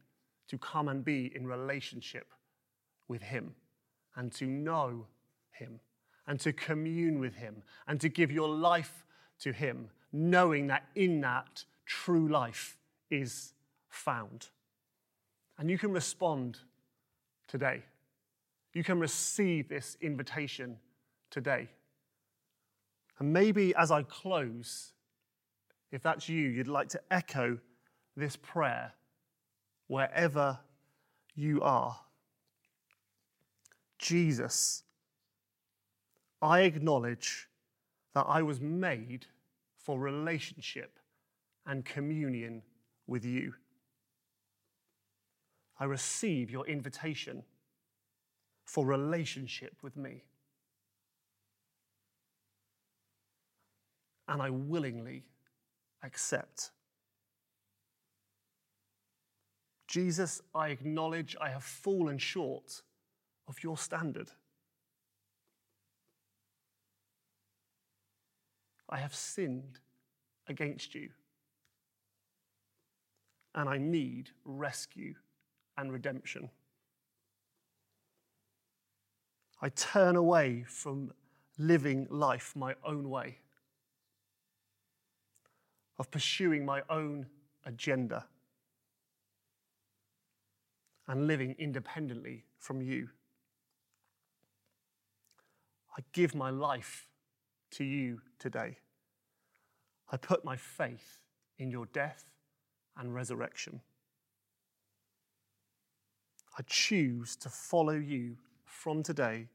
to 0.49 0.59
come 0.59 0.89
and 0.89 1.05
be 1.05 1.33
in 1.35 1.47
relationship 1.47 2.33
with 3.09 3.23
him 3.23 3.55
and 4.17 4.33
to 4.33 4.47
know 4.47 5.07
him 5.51 5.81
and 6.27 6.39
to 6.41 6.53
commune 6.53 7.19
with 7.19 7.35
him 7.35 7.63
and 7.87 8.01
to 8.01 8.09
give 8.09 8.31
your 8.31 8.49
life 8.49 9.05
to 9.41 9.53
him, 9.53 9.89
knowing 10.13 10.67
that 10.69 10.85
in 10.95 11.21
that 11.21 11.65
true 11.87 12.29
life 12.29 12.77
is 13.11 13.53
found. 13.89 14.49
And 15.59 15.71
you 15.71 15.79
can 15.79 15.93
respond 15.93 16.59
today. 17.49 17.83
You 18.73 18.85
can 18.85 19.01
receive 19.01 19.69
this 19.69 19.97
invitation 20.01 20.79
today. 21.31 21.69
And 23.19 23.33
maybe 23.33 23.75
as 23.75 23.91
I 23.91 24.03
close, 24.03 24.93
if 25.93 26.03
that's 26.03 26.29
you, 26.29 26.49
you'd 26.49 26.69
like 26.69 26.89
to 26.91 27.01
echo 27.11 27.59
this 28.17 28.37
prayer 28.37 28.93
wherever 29.89 30.59
you 31.35 31.61
are. 31.63 31.99
Jesus, 33.99 34.85
I 36.41 36.61
acknowledge 36.61 37.49
that 38.15 38.25
I 38.27 38.43
was 38.43 38.61
made 38.61 39.27
for 39.79 39.99
relationship 39.99 40.99
and 41.67 41.85
communion 41.85 42.63
with 43.07 43.25
you. 43.25 43.55
I 45.79 45.85
receive 45.85 46.51
your 46.51 46.67
invitation 46.67 47.43
for 48.71 48.87
relationship 48.87 49.75
with 49.83 49.97
me. 49.97 50.23
And 54.29 54.41
I 54.41 54.51
willingly 54.51 55.25
accept. 56.05 56.71
Jesus, 59.89 60.41
I 60.55 60.69
acknowledge 60.69 61.35
I 61.41 61.51
have 61.51 61.65
fallen 61.65 62.17
short 62.17 62.83
of 63.49 63.61
your 63.65 63.77
standard. 63.77 64.31
I 68.89 68.99
have 68.99 69.17
sinned 69.17 69.81
against 70.47 70.95
you. 70.95 71.09
And 73.53 73.69
I 73.69 73.79
need 73.79 74.31
rescue 74.45 75.17
and 75.77 75.93
redemption. 75.93 76.51
I 79.63 79.69
turn 79.69 80.17
away 80.17 80.65
from 80.67 81.13
living 81.59 82.07
life 82.11 82.55
my 82.57 82.75
own 82.85 83.11
way, 83.11 83.39
of 85.99 86.11
pursuing 86.11 86.65
my 86.65 86.83
own 86.89 87.27
agenda, 87.67 88.25
and 91.07 91.27
living 91.27 91.55
independently 91.59 92.45
from 92.59 92.81
you. 92.81 93.09
I 95.97 96.03
give 96.13 96.35
my 96.35 96.51
life 96.51 97.07
to 97.73 97.85
you 97.85 98.23
today. 98.39 98.79
I 100.11 100.17
put 100.17 100.45
my 100.45 100.57
faith 100.57 101.21
in 101.59 101.71
your 101.71 101.87
death 101.87 102.25
and 102.97 103.15
resurrection. 103.15 103.81
I 106.59 106.63
choose 106.67 107.37
to 107.37 107.49
follow 107.49 107.95
you 107.95 108.37
from 108.81 109.03
today 109.03 109.47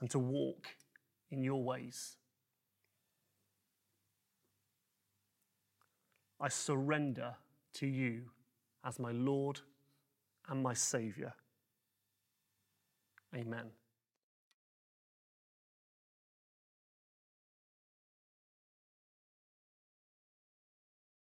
and 0.00 0.10
to 0.10 0.18
walk 0.18 0.66
in 1.30 1.42
your 1.42 1.62
ways. 1.62 2.16
I 6.38 6.48
surrender 6.48 7.36
to 7.74 7.86
you 7.86 8.24
as 8.84 8.98
my 8.98 9.12
Lord 9.12 9.60
and 10.46 10.62
my 10.62 10.74
Saviour. 10.74 11.32
Amen. 13.34 13.70